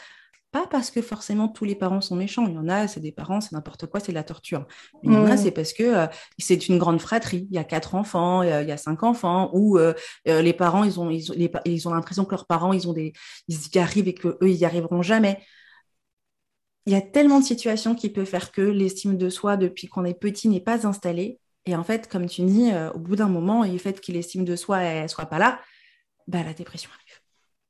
[0.52, 2.46] pas parce que forcément tous les parents sont méchants.
[2.46, 4.68] Il y en a, c'est des parents, c'est n'importe quoi, c'est de la torture.
[5.04, 5.38] Mais il y en a, mmh.
[5.38, 7.48] c'est parce que euh, c'est une grande fratrie.
[7.50, 9.94] Il y a quatre enfants, il y a cinq enfants, ou euh,
[10.28, 11.36] euh, les parents, ils ont, ils ont,
[11.66, 13.14] ils ont l'impression que leurs parents, ils ont des,
[13.48, 15.42] ils y arrivent et que eux, ils y arriveront jamais.
[16.86, 20.04] Il y a tellement de situations qui peuvent faire que l'estime de soi depuis qu'on
[20.04, 21.40] est petit n'est pas installée.
[21.66, 24.46] Et en fait, comme tu dis, au bout d'un moment, et le fait que l'estime
[24.46, 25.60] de soi ne soit pas là,
[26.28, 26.90] bah, la dépression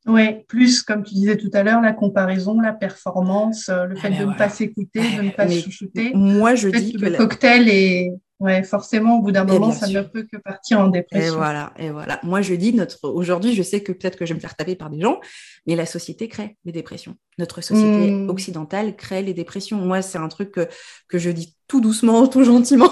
[0.07, 4.01] oui, plus, comme tu disais tout à l'heure, la comparaison, la performance, euh, le ah
[4.01, 6.11] fait ben de ne pas s'écouter, de ne pas se chouchouter.
[6.15, 10.01] Moi, je dis que le cocktail est, ouais, forcément, au bout d'un moment, ça ne
[10.01, 11.33] peut que partir en dépression.
[11.33, 12.19] Et voilà, et voilà.
[12.23, 14.75] Moi, je dis, notre, aujourd'hui, je sais que peut-être que je vais me faire taper
[14.75, 15.19] par des gens,
[15.67, 17.15] mais la société crée les dépressions.
[17.37, 18.29] Notre société hmm.
[18.29, 19.77] occidentale crée les dépressions.
[19.77, 20.67] Moi, c'est un truc que,
[21.09, 22.91] que je dis tout doucement, tout gentiment.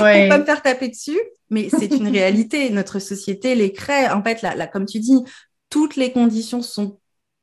[0.00, 0.30] Ouais.
[0.30, 1.20] pas me faire taper dessus,
[1.50, 2.70] mais c'est une réalité.
[2.70, 4.08] Notre société les crée.
[4.08, 5.18] En fait, là, là, comme tu dis,
[5.72, 7.00] toutes les conditions sont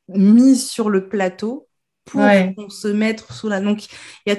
[0.08, 1.68] mises sur le plateau
[2.06, 2.22] pour
[2.72, 3.60] se mettre sous la.
[3.60, 3.88] Donc,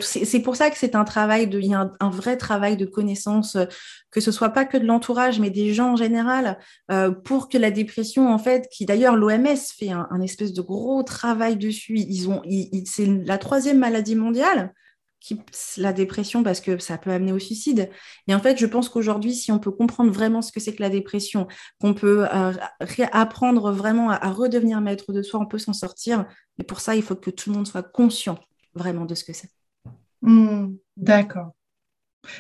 [0.01, 2.87] c'est pour ça que c'est un travail de, il y a un, vrai travail de
[2.87, 3.67] connaissance, euh,
[4.13, 6.59] que ce soit pas que de l'entourage, mais des gens en général,
[6.93, 11.03] euh, pour que la dépression, en fait, qui d'ailleurs l'OMS fait un, espèce de gros
[11.03, 11.97] travail dessus.
[11.97, 12.43] Ils ont,
[12.87, 14.73] c'est la troisième maladie mondiale
[15.77, 17.91] la dépression parce que ça peut amener au suicide.
[18.27, 20.83] Et en fait, je pense qu'aujourd'hui, si on peut comprendre vraiment ce que c'est que
[20.83, 21.47] la dépression,
[21.81, 22.53] qu'on peut euh,
[23.13, 26.27] apprendre vraiment à, redevenir maître de soi, on peut s'en sortir.
[26.59, 28.39] Mais pour ça, il faut que tout le monde soit conscient
[28.75, 29.51] vraiment de ce que c'est.
[30.23, 31.53] Hmm, d'accord.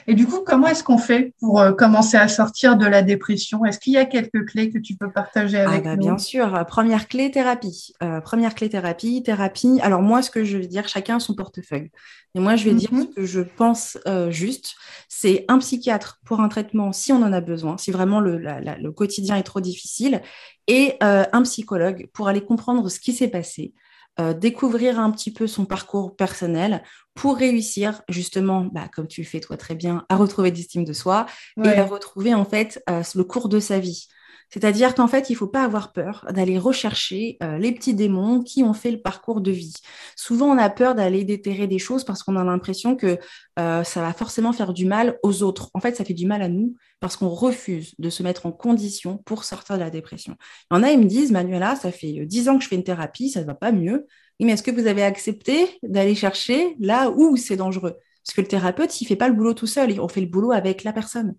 [0.06, 3.64] Et du coup, comment est-ce qu'on fait pour euh, commencer à sortir de la dépression?
[3.64, 6.02] Est-ce qu'il y a quelques clés que tu peux partager ah avec bah, nous?
[6.02, 6.64] Bien sûr.
[6.66, 7.94] Première clé, thérapie.
[8.02, 9.22] Euh, première clé, thérapie.
[9.22, 9.80] Thérapie.
[9.82, 11.90] Alors moi, ce que je veux dire, chacun a son portefeuille.
[12.34, 13.02] Et moi, je vais dire mhm.
[13.02, 14.74] ce que je pense euh, juste.
[15.08, 18.90] C'est un psychiatre pour un traitement si on en a besoin, si vraiment le, le
[18.90, 20.20] quotidien est trop difficile,
[20.68, 23.74] et un psychologue pour aller comprendre ce qui s'est passé,
[24.20, 26.82] euh, découvrir un petit peu son parcours personnel
[27.14, 30.92] pour réussir justement, bah, comme tu le fais toi très bien, à retrouver l'estime de
[30.92, 31.26] soi
[31.64, 34.08] et à retrouver en fait euh, le cours de sa vie.
[34.52, 38.42] C'est-à-dire qu'en fait, il ne faut pas avoir peur d'aller rechercher euh, les petits démons
[38.42, 39.74] qui ont fait le parcours de vie.
[40.16, 43.18] Souvent, on a peur d'aller déterrer des choses parce qu'on a l'impression que
[43.58, 45.70] euh, ça va forcément faire du mal aux autres.
[45.74, 48.52] En fait, ça fait du mal à nous parce qu'on refuse de se mettre en
[48.52, 50.36] condition pour sortir de la dépression.
[50.70, 52.68] Il y en a, ils me disent, Manuela, ça fait euh, dix ans que je
[52.68, 54.06] fais une thérapie, ça ne va pas mieux.
[54.40, 57.96] mais est-ce que vous avez accepté d'aller chercher là où c'est dangereux?
[58.24, 60.52] Parce que le thérapeute, il fait pas le boulot tout seul, on fait le boulot
[60.52, 61.34] avec la personne.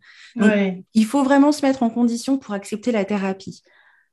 [0.94, 3.62] il faut vraiment se mettre en condition pour accepter la thérapie.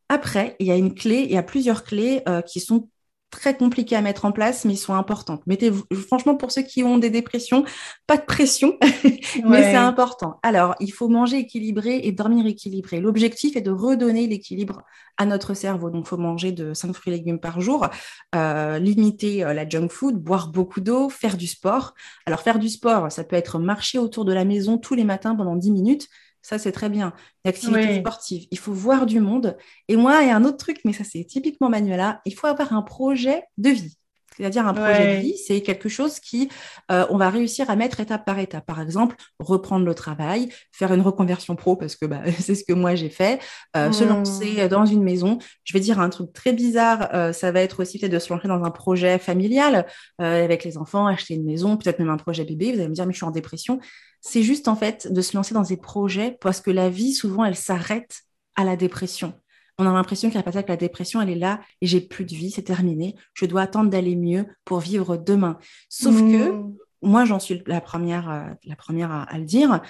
[0.09, 2.89] Après, il y a une clé, il y a plusieurs clés euh, qui sont
[3.31, 5.43] très compliquées à mettre en place, mais ils sont importantes.
[5.47, 5.71] Mettez
[6.07, 7.65] franchement, pour ceux qui ont des dépressions,
[8.07, 8.79] pas de pression,
[9.45, 10.39] mais c'est important.
[10.43, 13.01] Alors, il faut manger équilibré et dormir équilibré.
[13.01, 14.83] L'objectif est de redonner l'équilibre
[15.19, 15.91] à notre cerveau.
[15.91, 17.89] Donc, il faut manger de 5 fruits et légumes par jour,
[18.35, 21.95] euh, limiter euh, la junk food, boire beaucoup d'eau, faire du sport.
[22.27, 25.35] Alors, faire du sport, ça peut être marcher autour de la maison tous les matins
[25.35, 26.09] pendant 10 minutes.
[26.43, 27.13] Ça, c'est très bien.
[27.45, 29.57] L'activité sportive, il faut voir du monde.
[29.89, 32.47] Et moi, il y a un autre truc, mais ça, c'est typiquement Manuela, il faut
[32.47, 33.99] avoir un projet de vie.
[34.39, 36.49] C'est-à-dire un projet de vie, c'est quelque chose qui,
[36.93, 38.65] euh, on va réussir à mettre étape par étape.
[38.67, 42.73] Par exemple, reprendre le travail, faire une reconversion pro, parce que bah, c'est ce que
[42.73, 43.41] moi j'ai fait,
[43.77, 44.09] euh, se mmh.
[44.09, 45.39] lancer dans une maison.
[45.65, 48.33] Je vais dire un truc très bizarre, euh, ça va être aussi peut-être de se
[48.33, 49.87] lancer dans un projet familial
[50.19, 52.73] avec les enfants, acheter une maison, peut-être même un projet bébé.
[52.73, 53.81] Vous allez me dire, mais je suis en dépression.
[54.21, 57.45] C'est juste en fait de se lancer dans des projets parce que la vie, souvent,
[57.45, 58.21] elle s'arrête
[58.57, 59.35] à la dépression.
[59.79, 62.01] On a l'impression qu'il a pas ça que la dépression, elle est là et j'ai
[62.01, 63.15] plus de vie, c'est terminé.
[63.35, 65.59] Je dois attendre d'aller mieux pour vivre demain.
[65.89, 66.75] Sauf que mmh.
[67.03, 69.81] moi, j'en suis la première, euh, la première à, le dire.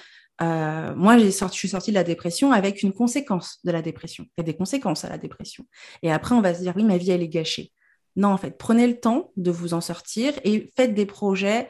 [0.41, 3.81] Euh, moi, j'ai sorti, je suis sortie de la dépression avec une conséquence de la
[3.81, 4.25] dépression.
[4.37, 5.65] Il y a des conséquences à la dépression.
[6.03, 7.71] Et après, on va se dire, oui, ma vie, elle est gâchée.
[8.15, 11.67] Non, en fait, prenez le temps de vous en sortir et faites des projets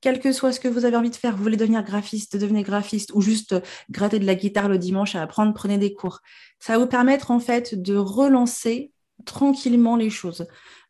[0.00, 2.62] quel que soit ce que vous avez envie de faire, vous voulez devenir graphiste, devenez
[2.62, 3.54] graphiste, ou juste
[3.90, 6.20] gratter de la guitare le dimanche à apprendre, prenez des cours.
[6.58, 8.92] Ça va vous permettre en fait de relancer
[9.24, 10.46] tranquillement les choses.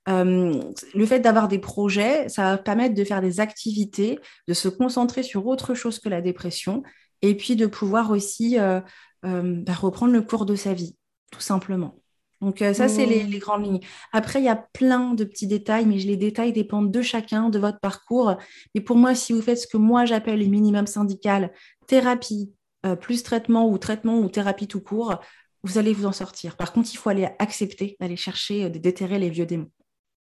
[0.08, 0.61] Euh,
[0.94, 5.22] le fait d'avoir des projets, ça va permettre de faire des activités, de se concentrer
[5.22, 6.82] sur autre chose que la dépression,
[7.22, 8.80] et puis de pouvoir aussi euh,
[9.24, 10.96] euh, bah, reprendre le cours de sa vie,
[11.30, 12.00] tout simplement.
[12.41, 13.38] Donc euh, ça, c'est les, mmh.
[13.38, 13.80] grandes lignes.
[14.12, 17.59] Après, il y a plein de petits détails, mais les détails dépendent de chacun, de
[17.59, 18.36] votre parcours.
[18.74, 21.53] Mais pour moi, si vous faites ce que moi j'appelle les minimums syndicales,
[21.86, 22.53] thérapie,
[22.86, 25.20] euh, plus traitement ou traitement ou thérapie tout court,
[25.62, 26.57] vous allez vous en sortir.
[26.57, 29.70] Par contre, il faut aller accepter d'aller chercher, euh, de déterrer les vieux démons.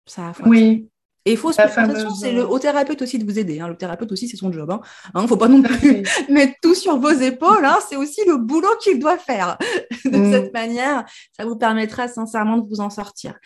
[0.08, 0.90] Ça, oui.
[1.28, 3.60] Et il faut se attention, c'est le, au thérapeute aussi de vous aider.
[3.60, 3.68] Hein.
[3.68, 4.70] Le thérapeute aussi, c'est son job.
[4.70, 4.82] Il hein.
[5.14, 7.66] ne hein, faut pas non plus mettre tout sur vos épaules.
[7.66, 7.80] Hein.
[7.90, 9.58] C'est aussi le boulot qu'il doit faire.
[10.06, 10.32] de mm.
[10.32, 11.04] cette manière,
[11.36, 13.38] ça vous permettra sincèrement de vous en sortir.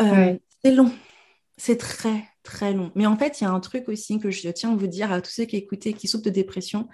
[0.00, 0.34] Euh,
[0.64, 0.90] c'est long.
[1.58, 2.90] C'est très, très long.
[2.94, 5.12] Mais en fait, il y a un truc aussi que je tiens à vous dire
[5.12, 6.88] à tous ceux qui écoutez, qui souffrent de dépression.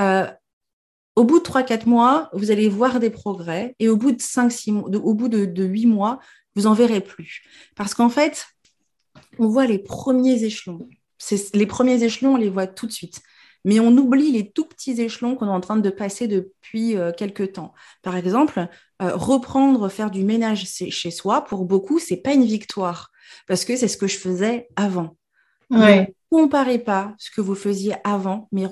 [0.00, 0.26] Euh,
[1.14, 3.76] au bout de 3-4 mois, vous allez voir des progrès.
[3.78, 6.18] Et au bout de 5-6 mois, au bout de, de 8 mois,
[6.56, 7.44] vous en verrez plus.
[7.76, 8.44] Parce qu'en fait,
[9.38, 10.88] on voit les premiers échelons.
[11.54, 13.20] Les premiers échelons, on les voit tout de suite.
[13.64, 17.12] Mais on oublie les tout petits échelons qu'on est en train de passer depuis euh,
[17.16, 17.72] quelques temps.
[18.02, 18.68] Par exemple,
[19.00, 23.10] euh, reprendre, faire du ménage chez soi, pour beaucoup, c'est pas une victoire,
[23.46, 25.16] parce que c'est ce que je faisais avant.
[25.70, 28.66] Ne comparez pas ce que vous faisiez avant, mais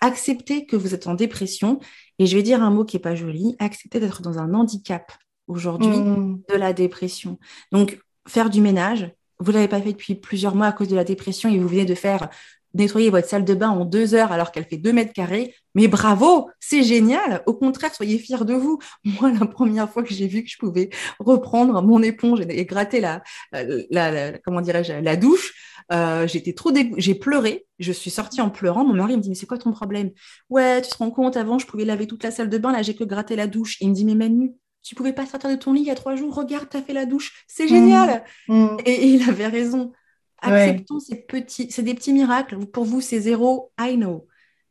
[0.00, 1.80] acceptez que vous êtes en dépression.
[2.18, 5.12] Et je vais dire un mot qui n'est pas joli, acceptez d'être dans un handicap
[5.48, 6.42] aujourd'hui mmh.
[6.48, 7.38] de la dépression.
[7.72, 11.04] Donc, faire du ménage, vous l'avez pas fait depuis plusieurs mois à cause de la
[11.04, 12.28] dépression et vous venez de faire
[12.76, 15.88] nettoyer votre salle de bain en deux heures alors qu'elle fait deux mètres carrés, mais
[15.88, 17.42] bravo, c'est génial.
[17.46, 18.78] Au contraire, soyez fiers de vous.
[19.04, 23.00] Moi, la première fois que j'ai vu que je pouvais reprendre mon éponge et, gratter
[23.00, 23.22] la,
[23.52, 25.54] la, comment dirais-je, la douche,
[25.92, 27.66] euh, j'étais trop j'ai pleuré.
[27.78, 28.84] Je suis sortie en pleurant.
[28.84, 30.10] Mon mari me dit mais c'est quoi ton problème?
[30.50, 32.82] Ouais, tu te rends compte avant je pouvais laver toute la salle de bain, là
[32.82, 33.76] j'ai que gratter la douche.
[33.80, 34.54] il me dit mais Manu,
[34.86, 36.82] tu pouvais pas sortir de ton lit il y a trois jours, regarde, tu as
[36.82, 38.22] fait la douche, c'est génial.
[38.46, 38.54] Mmh.
[38.54, 38.76] Mmh.
[38.86, 39.92] Et, il avait raison.
[40.40, 42.58] Acceptons ces petits, c'est des petits miracles.
[42.66, 44.28] Pour vous, c'est zéro, I know.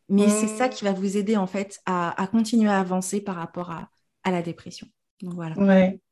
[0.07, 0.69] Mais c'est ça mmh.
[0.69, 3.89] qui va vous aider en fait à, continuer à avancer par rapport à,
[4.31, 4.87] la dépression.
[5.21, 5.55] voilà.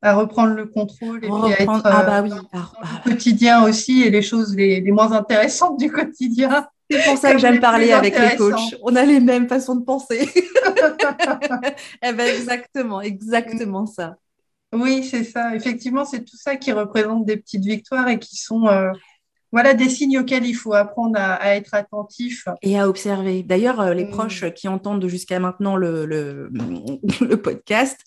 [0.01, 2.31] à reprendre le contrôle et à être, ah bah oui.
[2.31, 6.67] au quotidien aussi et les choses les, les moins intéressantes du quotidien.
[6.93, 8.75] C'est pour ça que j'aime parler avec les coachs.
[8.81, 10.29] On a les mêmes façons de penser.
[12.03, 14.15] eh ben exactement, exactement ça.
[14.73, 15.55] Oui, c'est ça.
[15.55, 18.91] Effectivement, c'est tout ça qui représente des petites victoires et qui sont euh,
[19.53, 22.47] voilà des signes auxquels il faut apprendre à, être attentif.
[22.63, 23.43] Et à observer.
[23.43, 24.09] D'ailleurs, euh, les mm.
[24.09, 27.99] proches qui entendent jusqu'à maintenant le, le, podcast,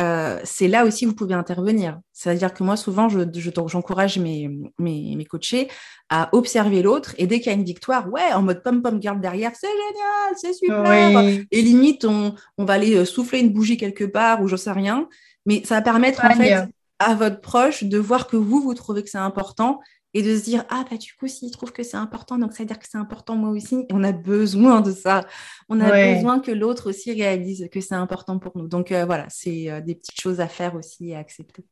[0.00, 1.98] euh, c'est là aussi vous pouvez intervenir.
[2.12, 4.48] C'est-à-dire que moi, souvent, j'encourage je, mes,
[4.78, 5.68] mes, mes coachés
[6.08, 9.20] à observer l'autre et dès qu'il y a une victoire, ouais, en mode pom-pom girl
[9.20, 11.44] derrière, c'est génial, c'est super.
[11.50, 14.70] Et limite, on, on va aller euh, souffler une bougie quelque part ou j'en sais
[14.70, 15.08] rien.
[15.46, 16.68] Mais ça va permettre en fait
[17.00, 19.80] à votre proche de voir que vous, vous trouvez que c'est important
[20.14, 22.62] et de se dire ah bah du coup s'il trouve que c'est important donc ça
[22.62, 25.26] veut dire que c'est important moi aussi et on a besoin de ça.
[25.68, 28.68] On a besoin que l'autre aussi réalise que c'est important pour nous.
[28.68, 31.64] Donc euh, voilà c'est euh, des petites choses à faire aussi et à accepter.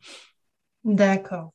[0.85, 1.53] D'accord.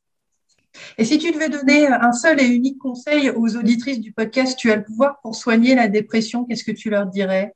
[0.98, 4.72] Et si tu devais donner un seul et unique conseil aux auditrices du podcast tu
[4.72, 7.54] as le pouvoir pour soigner la dépression qu'est-ce que tu leur dirais?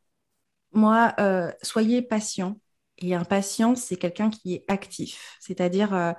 [0.72, 2.60] Moi euh, soyez patient.
[3.02, 5.38] Et un patient c'est quelqu'un qui est actif.
[5.40, 6.16] C'est-à-dire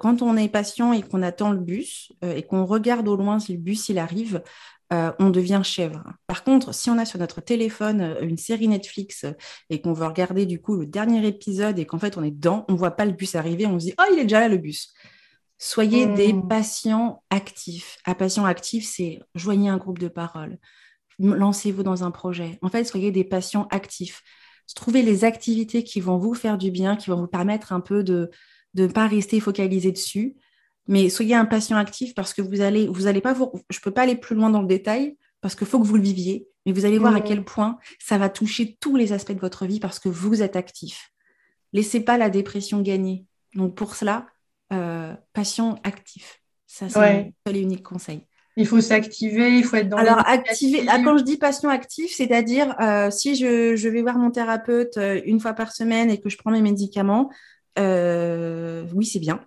[0.00, 3.52] quand on est patient et qu'on attend le bus et qu'on regarde au loin si
[3.52, 4.42] le bus il arrive,
[4.90, 6.04] on devient chèvre.
[6.26, 9.24] Par contre, si on a sur notre téléphone une série Netflix
[9.70, 12.64] et qu'on veut regarder du coup le dernier épisode et qu'en fait on est dedans,
[12.68, 14.58] on voit pas le bus arriver, on se dit oh il est déjà là le
[14.58, 14.92] bus.
[15.58, 16.48] Soyez des mmh.
[16.48, 17.98] patients actifs.
[18.04, 20.58] Un patient actif, c'est joignez un groupe de parole,
[21.18, 22.58] lancez-vous dans un projet.
[22.62, 24.22] En fait, soyez des patients actifs.
[24.74, 28.02] Trouvez les activités qui vont vous faire du bien, qui vont vous permettre un peu
[28.02, 28.30] de
[28.74, 30.36] ne pas rester focalisé dessus.
[30.88, 33.92] Mais soyez un patient actif parce que vous allez, vous allez pas vous, je peux
[33.92, 36.72] pas aller plus loin dans le détail parce qu'il faut que vous le viviez, mais
[36.72, 39.80] vous allez voir à quel point ça va toucher tous les aspects de votre vie
[39.80, 41.12] parce que vous êtes actif.
[41.72, 43.26] Laissez pas la dépression gagner.
[43.54, 44.26] Donc pour cela,
[44.72, 46.40] euh, patient actif.
[46.66, 47.34] Ça, c'est ouais.
[47.46, 48.26] le unique conseil.
[48.56, 52.14] Il faut s'activer, il faut être dans Alors, activer, ah, quand je dis patient actif,
[52.14, 56.28] c'est-à-dire euh, si je, vais voir mon thérapeute euh, une fois par semaine et que
[56.28, 57.30] je prends mes médicaments,
[57.78, 59.44] oui, c'est bien.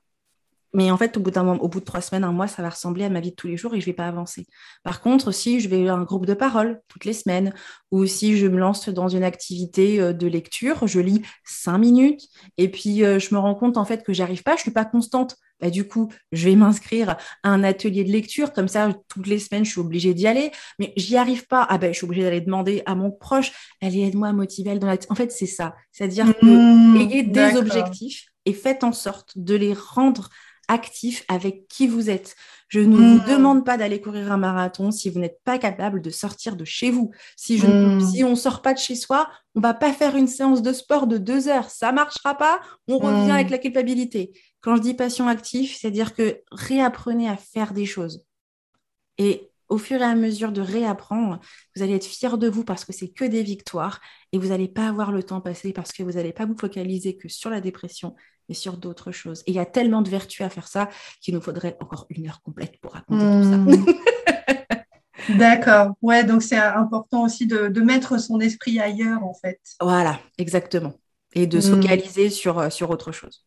[0.75, 2.69] Mais en fait, au bout, d'un au bout de trois semaines, un mois, ça va
[2.69, 4.45] ressembler à ma vie de tous les jours et je ne vais pas avancer.
[4.83, 7.53] Par contre, si je vais à un groupe de parole toutes les semaines
[7.91, 12.27] ou si je me lance dans une activité euh, de lecture, je lis cinq minutes
[12.57, 14.83] et puis euh, je me rends compte en fait que j'arrive pas, je suis pas
[14.83, 15.37] constante.
[15.65, 18.53] Bah, du coup, je vais m'inscrire à un atelier de lecture.
[18.53, 20.51] Comme ça, toutes les semaines, je suis obligée d'y aller.
[20.77, 21.65] Mais j'y arrive pas.
[21.67, 23.51] Ah ben, je suis obligée d'aller demander à mon proche,
[23.81, 24.77] allez, aide-moi à motiver.
[24.77, 24.97] Dans la...
[25.09, 25.73] En fait, c'est ça.
[25.91, 30.29] C'est-à-dire que mmh, ayez des objectifs et faites en sorte de les rendre
[30.67, 32.35] actif avec qui vous êtes.
[32.67, 33.25] Je ne vous hmm.
[33.27, 36.91] demande pas d'aller courir un marathon si vous n'êtes pas capable de sortir de chez
[36.91, 37.11] vous.
[37.35, 37.65] Si, je,
[38.11, 40.73] si on ne sort pas de chez soi, on va pas faire une séance de
[40.73, 41.69] sport de deux heures.
[41.69, 42.59] Ça marchera pas.
[42.87, 43.51] On revient avec hmm.
[43.51, 44.31] la culpabilité.
[44.65, 48.25] Quand je dis passion active, c'est-à-dire que réapprenez à faire des choses.
[49.19, 51.39] Et au fur et à mesure de réapprendre,
[51.75, 54.01] vous allez être fier de vous parce que c'est que des victoires
[54.31, 57.15] et vous n'allez pas avoir le temps passé parce que vous n'allez pas vous focaliser
[57.15, 58.15] que sur la dépression,
[58.49, 59.43] mais sur d'autres choses.
[59.45, 60.89] Et il y a tellement de vertus à faire ça
[61.21, 63.57] qu'il nous faudrait encore une heure complète pour raconter tout ça.
[63.57, 65.37] Hmm.
[65.37, 65.91] D'accord.
[66.01, 69.59] Ouais, donc c'est important aussi de, mettre son esprit ailleurs, en fait.
[69.79, 70.95] Voilà, exactement.
[71.35, 71.83] Et de se hmm.
[71.83, 73.45] focaliser sur, euh, sur autre chose.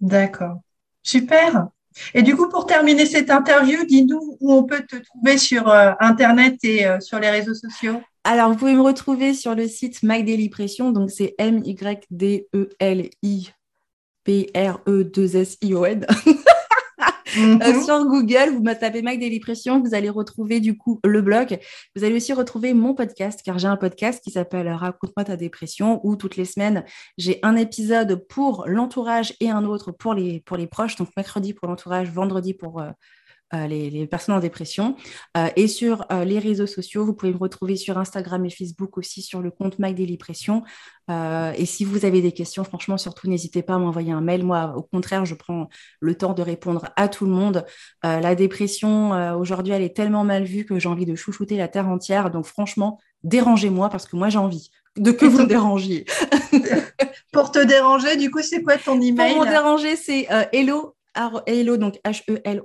[0.00, 0.60] D'accord.
[1.02, 1.68] Super.
[2.14, 5.92] Et du coup, pour terminer cette interview, dis-nous où on peut te trouver sur euh,
[6.00, 8.02] Internet et euh, sur les réseaux sociaux.
[8.24, 12.42] Alors, vous pouvez me retrouver sur le site My Daily Pression, donc c'est M-Y-D-E-L-I
[14.24, 16.06] P-R-E-2-S-I-O-N.
[17.36, 17.82] Euh, mhm.
[17.82, 21.58] sur Google, vous me tapez Mac Pression, vous allez retrouver du coup le blog.
[21.94, 26.00] Vous allez aussi retrouver mon podcast, car j'ai un podcast qui s'appelle Raconte-moi ta dépression,
[26.04, 26.84] où toutes les semaines,
[27.18, 30.96] j'ai un épisode pour l'entourage et un autre pour les, pour les proches.
[30.96, 32.90] Donc mercredi pour l'entourage, vendredi pour euh,
[33.54, 34.96] euh, les, personnes en dépression.
[35.36, 38.98] Euh, et sur euh, les réseaux sociaux, vous pouvez me retrouver sur Instagram et Facebook
[38.98, 40.64] aussi sur le compte Mike Daily Pression.
[41.08, 44.44] et si vous avez des questions, franchement, surtout n'hésitez pas à m'envoyer un mail.
[44.44, 45.68] Moi, au contraire, je prends
[46.00, 47.64] le temps de répondre à tout le monde.
[48.02, 51.86] la dépression, aujourd'hui, elle est tellement mal vue que j'ai envie de chouchouter la terre
[51.86, 52.32] entière.
[52.32, 56.04] Donc franchement, dérangez-moi parce que moi, j'ai envie de que vous me dérangiez.
[57.32, 59.34] Pour te déranger, du coup, c'est quoi ton email?
[59.34, 60.96] Pour me déranger, c'est hello,
[61.46, 62.62] hello, donc H-E-L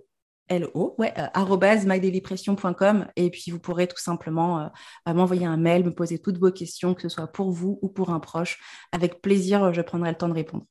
[0.52, 4.68] L-O, ouais, euh, et puis vous pourrez tout simplement euh,
[5.08, 7.88] euh, m'envoyer un mail, me poser toutes vos questions, que ce soit pour vous ou
[7.88, 8.60] pour un proche.
[8.92, 10.66] Avec plaisir, je prendrai le temps de répondre.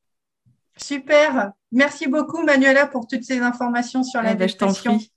[0.77, 1.53] Super.
[1.73, 4.49] Merci beaucoup, Manuela, pour toutes ces informations sur la eh ben.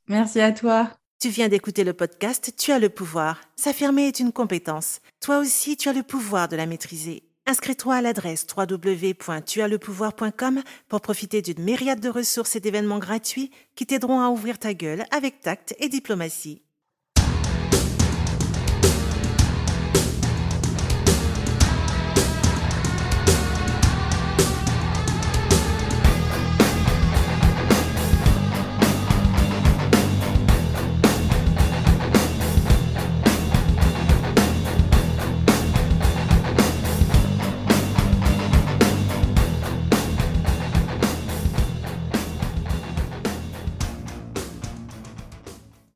[0.07, 0.89] Merci à toi.
[1.19, 3.41] Tu viens d'écouter le podcast Tu as le pouvoir.
[3.57, 4.99] S'affirmer est une compétence.
[5.19, 7.23] Toi aussi, tu as le pouvoir de la maîtriser.
[7.45, 14.21] Inscris-toi à l'adresse www.tuaslepouvoir.com pour profiter d'une myriade de ressources et d'événements gratuits qui t'aideront
[14.21, 16.61] à ouvrir ta gueule avec tact et diplomatie.